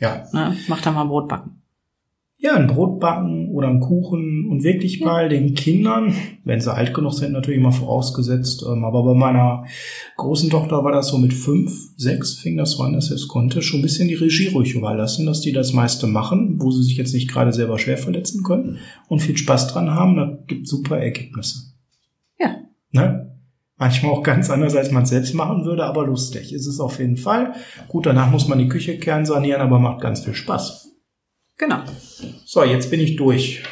Ja. 0.00 0.26
ne, 0.32 0.56
macht 0.66 0.84
da 0.84 0.90
mal 0.90 1.04
Brotbacken. 1.04 1.59
Ja, 2.42 2.54
ein 2.54 2.68
Brot 2.68 3.00
backen 3.00 3.50
oder 3.50 3.68
einen 3.68 3.80
Kuchen 3.80 4.48
und 4.48 4.62
wirklich 4.62 5.00
Ja. 5.00 5.06
mal 5.06 5.28
den 5.28 5.54
Kindern, 5.54 6.14
wenn 6.44 6.60
sie 6.60 6.72
alt 6.72 6.94
genug 6.94 7.12
sind, 7.12 7.32
natürlich 7.32 7.60
immer 7.60 7.70
vorausgesetzt, 7.72 8.64
ähm, 8.66 8.82
aber 8.84 9.02
bei 9.04 9.12
meiner 9.12 9.66
großen 10.16 10.48
Tochter 10.48 10.82
war 10.82 10.90
das 10.90 11.08
so 11.08 11.18
mit 11.18 11.34
fünf, 11.34 11.70
sechs 11.98 12.34
fing 12.34 12.56
das 12.56 12.72
so 12.72 12.82
an, 12.82 12.94
dass 12.94 13.08
sie 13.08 13.14
es 13.14 13.28
konnte, 13.28 13.60
schon 13.60 13.80
ein 13.80 13.82
bisschen 13.82 14.08
die 14.08 14.14
Regie 14.14 14.48
ruhig 14.48 14.74
überlassen, 14.74 15.26
dass 15.26 15.42
die 15.42 15.52
das 15.52 15.74
meiste 15.74 16.06
machen, 16.06 16.56
wo 16.58 16.70
sie 16.70 16.82
sich 16.82 16.96
jetzt 16.96 17.12
nicht 17.12 17.30
gerade 17.30 17.52
selber 17.52 17.78
schwer 17.78 17.98
verletzen 17.98 18.42
können 18.42 18.78
und 19.08 19.20
viel 19.20 19.36
Spaß 19.36 19.68
dran 19.68 19.90
haben, 19.90 20.16
da 20.16 20.38
gibt 20.46 20.66
super 20.66 20.96
Ergebnisse. 20.96 21.74
Ja. 22.38 22.56
Ne? 22.90 23.36
Manchmal 23.76 24.12
auch 24.12 24.22
ganz 24.22 24.48
anders, 24.48 24.74
als 24.74 24.90
man 24.90 25.02
es 25.02 25.10
selbst 25.10 25.34
machen 25.34 25.66
würde, 25.66 25.84
aber 25.84 26.06
lustig 26.06 26.54
ist 26.54 26.66
es 26.66 26.80
auf 26.80 26.98
jeden 26.98 27.18
Fall. 27.18 27.52
Gut, 27.88 28.06
danach 28.06 28.30
muss 28.30 28.48
man 28.48 28.58
die 28.58 28.68
Küche 28.68 28.98
kernsanieren, 28.98 29.60
aber 29.60 29.78
macht 29.78 30.00
ganz 30.00 30.20
viel 30.20 30.34
Spaß. 30.34 30.89
Genau. 31.60 31.82
So, 32.46 32.64
jetzt 32.64 32.90
bin 32.90 33.00
ich 33.00 33.16
durch. 33.16 33.62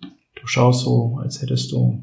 Du 0.00 0.46
schaust 0.46 0.84
so, 0.84 1.20
als 1.22 1.40
hättest 1.40 1.70
du. 1.70 2.02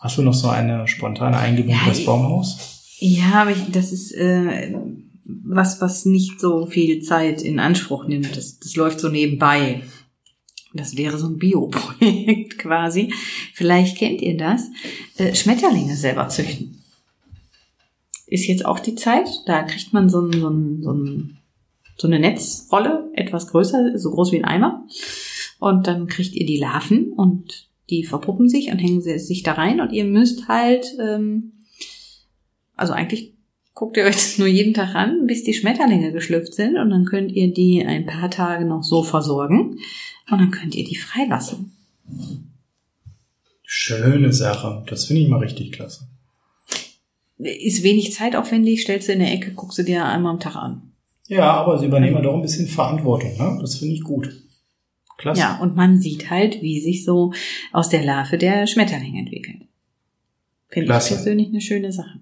Hast 0.00 0.18
du 0.18 0.22
noch 0.22 0.34
so 0.34 0.48
eine 0.48 0.88
spontane 0.88 1.36
Eingebung 1.36 1.72
Ja, 1.72 1.82
das 1.86 2.04
Baumhaus? 2.04 2.96
Ja, 2.98 3.42
aber 3.42 3.52
ich, 3.52 3.70
das 3.70 3.92
ist 3.92 4.12
äh, 4.12 4.74
was, 5.24 5.80
was 5.80 6.04
nicht 6.04 6.40
so 6.40 6.66
viel 6.66 7.00
Zeit 7.00 7.42
in 7.42 7.60
Anspruch 7.60 8.08
nimmt. 8.08 8.36
Das, 8.36 8.58
das 8.58 8.74
läuft 8.74 8.98
so 8.98 9.08
nebenbei. 9.08 9.82
Das 10.74 10.96
wäre 10.96 11.16
so 11.16 11.28
ein 11.28 11.38
Bioprojekt 11.38 12.58
quasi. 12.58 13.12
Vielleicht 13.54 13.98
kennt 13.98 14.20
ihr 14.20 14.36
das. 14.36 14.62
Äh, 15.16 15.36
Schmetterlinge 15.36 15.94
selber 15.94 16.28
züchten. 16.28 16.82
Ist 18.26 18.48
jetzt 18.48 18.64
auch 18.66 18.80
die 18.80 18.96
Zeit. 18.96 19.28
Da 19.46 19.62
kriegt 19.62 19.92
man 19.92 20.10
so, 20.10 20.22
ein, 20.22 20.32
so, 20.32 20.48
ein, 20.48 20.82
so, 20.82 20.92
ein, 20.92 21.39
so 22.00 22.08
eine 22.08 22.18
Netzrolle, 22.18 23.10
etwas 23.12 23.48
größer, 23.48 23.98
so 23.98 24.10
groß 24.10 24.32
wie 24.32 24.38
ein 24.38 24.44
Eimer. 24.46 24.86
Und 25.58 25.86
dann 25.86 26.06
kriegt 26.06 26.34
ihr 26.34 26.46
die 26.46 26.56
Larven 26.56 27.12
und 27.12 27.68
die 27.90 28.04
verpuppen 28.04 28.48
sich 28.48 28.70
und 28.70 28.78
hängen 28.78 29.02
sie 29.02 29.18
sich 29.18 29.42
da 29.42 29.52
rein. 29.52 29.80
Und 29.80 29.92
ihr 29.92 30.04
müsst 30.04 30.48
halt, 30.48 30.86
ähm, 30.98 31.52
also 32.74 32.94
eigentlich 32.94 33.34
guckt 33.74 33.98
ihr 33.98 34.04
euch 34.04 34.14
das 34.14 34.38
nur 34.38 34.48
jeden 34.48 34.72
Tag 34.72 34.94
an, 34.94 35.26
bis 35.26 35.44
die 35.44 35.52
Schmetterlinge 35.52 36.12
geschlüpft 36.12 36.54
sind. 36.54 36.78
Und 36.78 36.88
dann 36.88 37.04
könnt 37.04 37.32
ihr 37.32 37.52
die 37.52 37.84
ein 37.84 38.06
paar 38.06 38.30
Tage 38.30 38.64
noch 38.64 38.82
so 38.82 39.02
versorgen. 39.02 39.78
Und 40.30 40.38
dann 40.38 40.50
könnt 40.50 40.74
ihr 40.74 40.84
die 40.84 40.96
freilassen. 40.96 41.72
Schöne 43.62 44.32
Sache. 44.32 44.84
Das 44.88 45.04
finde 45.04 45.22
ich 45.22 45.28
mal 45.28 45.40
richtig 45.40 45.72
klasse. 45.72 46.08
Ist 47.36 47.82
wenig 47.82 48.14
zeitaufwendig, 48.14 48.82
stellst 48.82 49.08
du 49.08 49.12
in 49.12 49.20
der 49.20 49.32
Ecke, 49.32 49.52
guckst 49.52 49.78
du 49.78 49.82
dir 49.82 50.04
einmal 50.04 50.32
am 50.32 50.40
Tag 50.40 50.56
an. 50.56 50.89
Ja, 51.30 51.52
aber 51.52 51.78
sie 51.78 51.86
übernehmen 51.86 52.22
doch 52.24 52.34
ein 52.34 52.42
bisschen 52.42 52.66
Verantwortung, 52.66 53.36
ne? 53.38 53.56
Das 53.60 53.76
finde 53.76 53.94
ich 53.94 54.02
gut. 54.02 54.32
Klasse. 55.16 55.40
Ja, 55.40 55.58
und 55.60 55.76
man 55.76 56.00
sieht 56.00 56.28
halt, 56.28 56.60
wie 56.60 56.80
sich 56.80 57.04
so 57.04 57.32
aus 57.72 57.88
der 57.88 58.02
Larve 58.02 58.36
der 58.36 58.66
Schmetterling 58.66 59.16
entwickelt. 59.16 59.62
Finde 60.68 60.86
ich 60.86 61.06
persönlich 61.08 61.48
eine 61.48 61.60
schöne 61.60 61.92
Sache. 61.92 62.18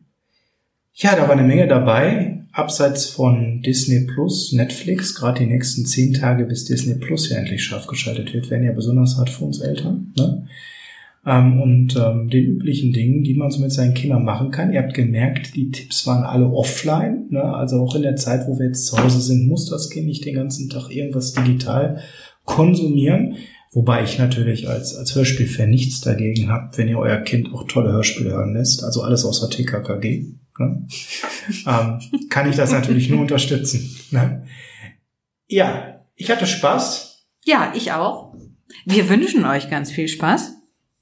Ja, 0.93 1.17
da 1.17 1.23
war 1.23 1.31
eine 1.31 1.45
Menge 1.47 1.67
dabei. 1.67 2.45
Abseits 2.53 3.07
von 3.07 3.63
Disney 3.63 4.07
Plus, 4.07 4.53
Netflix, 4.53 5.15
gerade 5.15 5.41
die 5.41 5.47
nächsten 5.47 5.87
zehn 5.87 6.13
Tage, 6.13 6.45
bis 6.45 6.67
Disney 6.67 6.95
Plus 6.95 7.31
ja 7.31 7.39
endlich 7.39 7.65
scharf 7.65 7.87
geschaltet 7.87 8.35
wird, 8.35 8.51
werden 8.51 8.65
ja 8.65 8.73
besonders 8.73 9.17
hart 9.17 9.31
für 9.31 9.45
uns 9.45 9.61
Eltern. 9.61 10.13
Ne? 10.19 10.47
Ähm, 11.29 11.61
und 11.61 11.95
ähm, 11.95 12.31
den 12.31 12.47
üblichen 12.47 12.95
Dingen, 12.95 13.23
die 13.23 13.35
man 13.35 13.51
so 13.51 13.61
mit 13.61 13.71
seinen 13.71 13.93
Kindern 13.93 14.25
machen 14.25 14.51
kann. 14.51 14.73
Ihr 14.73 14.81
habt 14.81 14.95
gemerkt, 14.95 15.55
die 15.55 15.71
Tipps 15.71 16.07
waren 16.07 16.25
alle 16.25 16.47
offline. 16.47 17.27
Ne? 17.29 17.43
Also 17.43 17.83
auch 17.83 17.95
in 17.95 18.01
der 18.01 18.17
Zeit, 18.17 18.49
wo 18.49 18.59
wir 18.59 18.69
jetzt 18.69 18.87
zu 18.87 18.99
Hause 18.99 19.21
sind, 19.21 19.47
muss 19.47 19.69
das 19.69 19.91
Kind 19.91 20.07
nicht 20.07 20.25
den 20.25 20.37
ganzen 20.37 20.71
Tag 20.71 20.89
irgendwas 20.89 21.35
digital 21.35 22.01
konsumieren. 22.47 23.37
Wobei 23.73 24.05
ich 24.05 24.19
natürlich 24.19 24.71
als, 24.71 24.97
als 24.97 25.15
Hörspielfan 25.15 25.69
nichts 25.69 26.01
dagegen 26.01 26.49
habe, 26.49 26.71
wenn 26.79 26.89
ihr 26.89 26.99
euer 26.99 27.19
Kind 27.19 27.53
auch 27.53 27.65
tolle 27.65 27.93
Hörspiele 27.93 28.31
hören 28.31 28.55
lässt. 28.55 28.83
Also 28.83 29.03
alles 29.03 29.27
außer 29.27 29.51
TKKG. 29.51 30.33
Ne? 30.59 30.87
ähm, 31.67 32.01
kann 32.31 32.49
ich 32.49 32.57
das 32.57 32.73
natürlich 32.73 33.11
nur 33.11 33.21
unterstützen. 33.21 33.95
Ne? 34.13 34.45
Ja, 35.47 36.07
ich 36.17 36.31
hatte 36.31 36.47
Spaß. 36.47 37.27
Ja, 37.45 37.75
ich 37.77 37.93
auch. 37.93 38.35
Wir 38.87 39.11
wünschen 39.11 39.45
euch 39.45 39.69
ganz 39.69 39.91
viel 39.91 40.09
Spaß 40.09 40.55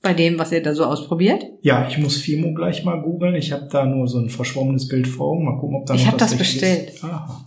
bei 0.07 0.15
dem, 0.15 0.39
was 0.39 0.53
ihr 0.53 0.63
da 0.63 0.73
so 0.73 0.85
ausprobiert. 0.85 1.45
Ja, 1.63 1.89
ich 1.89 1.99
muss 1.99 2.17
Fimo 2.17 2.55
gleich 2.55 2.85
mal 2.85 3.03
googeln. 3.03 3.35
Ich 3.35 3.51
habe 3.51 3.67
da 3.71 3.85
nur 3.85 4.07
so 4.07 4.19
ein 4.19 4.31
verschwommenes 4.31 4.87
Bild 4.87 5.09
vor 5.09 5.29
Augen. 5.29 5.45
Mal 5.45 5.59
gucken, 5.59 5.79
ob 5.81 5.87
da 5.87 5.95
Ich 5.95 6.05
noch 6.05 6.13
hab 6.13 6.19
das 6.19 6.39
Richtige 6.39 6.61
bestellt. 6.61 6.91
Ist. 6.91 7.05
Aha. 7.05 7.45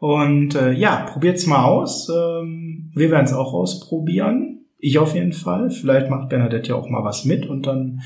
Und 0.00 0.56
äh, 0.56 0.72
ja, 0.72 1.06
probiert's 1.08 1.46
mal 1.46 1.64
aus. 1.64 2.08
Ähm, 2.08 2.90
wir 2.92 3.12
werden 3.12 3.26
es 3.26 3.32
auch 3.32 3.54
ausprobieren. 3.54 4.66
Ich 4.80 4.98
auf 4.98 5.14
jeden 5.14 5.32
Fall. 5.32 5.70
Vielleicht 5.70 6.10
macht 6.10 6.30
Bernadette 6.30 6.70
ja 6.70 6.74
auch 6.74 6.88
mal 6.88 7.04
was 7.04 7.24
mit 7.24 7.46
und 7.46 7.68
dann 7.68 8.00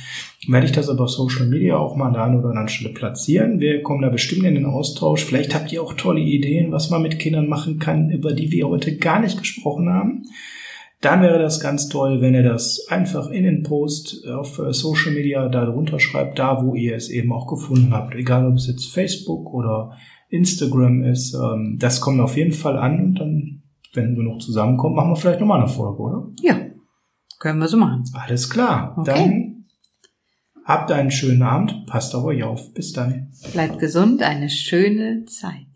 werde 0.47 0.67
ich 0.67 0.73
das 0.73 0.91
aber 0.91 1.05
auf 1.05 1.11
Social 1.11 1.47
Media 1.47 1.79
auch 1.79 1.97
mal 1.97 2.09
an 2.09 2.13
der 2.13 2.25
einen 2.25 2.39
oder 2.39 2.51
anderen 2.51 2.69
Stelle 2.69 2.93
platzieren. 2.93 3.61
Wir 3.61 3.83
kommen 3.83 4.03
da 4.03 4.11
bestimmt 4.11 4.45
in 4.45 4.57
den 4.57 4.67
Austausch. 4.67 5.25
Vielleicht 5.25 5.55
habt 5.55 5.73
ihr 5.73 5.83
auch 5.83 5.95
tolle 5.95 6.21
Ideen, 6.21 6.73
was 6.73 6.91
man 6.91 7.01
mit 7.01 7.19
Kindern 7.19 7.49
machen 7.49 7.79
kann, 7.79 8.11
über 8.11 8.35
die 8.35 8.53
wir 8.53 8.69
heute 8.69 8.99
gar 8.99 9.21
nicht 9.21 9.39
gesprochen 9.39 9.89
haben. 9.89 10.25
Dann 11.01 11.21
wäre 11.21 11.39
das 11.39 11.61
ganz 11.61 11.89
toll, 11.89 12.21
wenn 12.21 12.35
ihr 12.35 12.43
das 12.43 12.87
einfach 12.89 13.29
in 13.29 13.45
den 13.45 13.63
Post 13.63 14.27
auf 14.29 14.59
äh, 14.59 14.73
Social 14.73 15.13
Media 15.13 15.49
da 15.49 15.67
drunter 15.67 16.01
schreibt, 16.01 16.39
da 16.39 16.65
wo 16.65 16.75
ihr 16.75 16.97
es 16.97 17.11
eben 17.11 17.33
auch 17.33 17.47
gefunden 17.47 17.93
habt. 17.93 18.15
Egal 18.15 18.47
ob 18.47 18.55
es 18.55 18.67
jetzt 18.67 18.93
Facebook 18.93 19.53
oder 19.53 19.97
Instagram 20.29 21.03
ist. 21.05 21.35
Ähm, 21.35 21.77
das 21.79 22.01
kommt 22.01 22.21
auf 22.21 22.37
jeden 22.37 22.53
Fall 22.53 22.77
an 22.79 23.05
und 23.05 23.15
dann, 23.15 23.63
wenn 23.95 24.17
wir 24.17 24.23
noch 24.23 24.39
zusammenkommen, 24.39 24.97
machen 24.97 25.11
wir 25.11 25.17
vielleicht 25.17 25.41
nochmal 25.41 25.61
eine 25.61 25.69
Folge, 25.69 26.03
oder? 26.03 26.29
Ja, 26.41 26.57
können 27.39 27.59
wir 27.59 27.69
so 27.69 27.77
machen. 27.77 28.05
Alles 28.15 28.49
klar. 28.49 28.97
Okay. 28.99 29.13
Dann 29.13 29.65
habt 30.65 30.91
einen 30.91 31.11
schönen 31.11 31.43
Abend. 31.43 31.87
Passt 31.87 32.15
auf 32.15 32.25
euch 32.25 32.43
auf. 32.43 32.73
Bis 32.73 32.93
dann. 32.93 33.33
Bleibt 33.53 33.79
gesund, 33.79 34.23
eine 34.23 34.49
schöne 34.49 35.25
Zeit. 35.27 35.67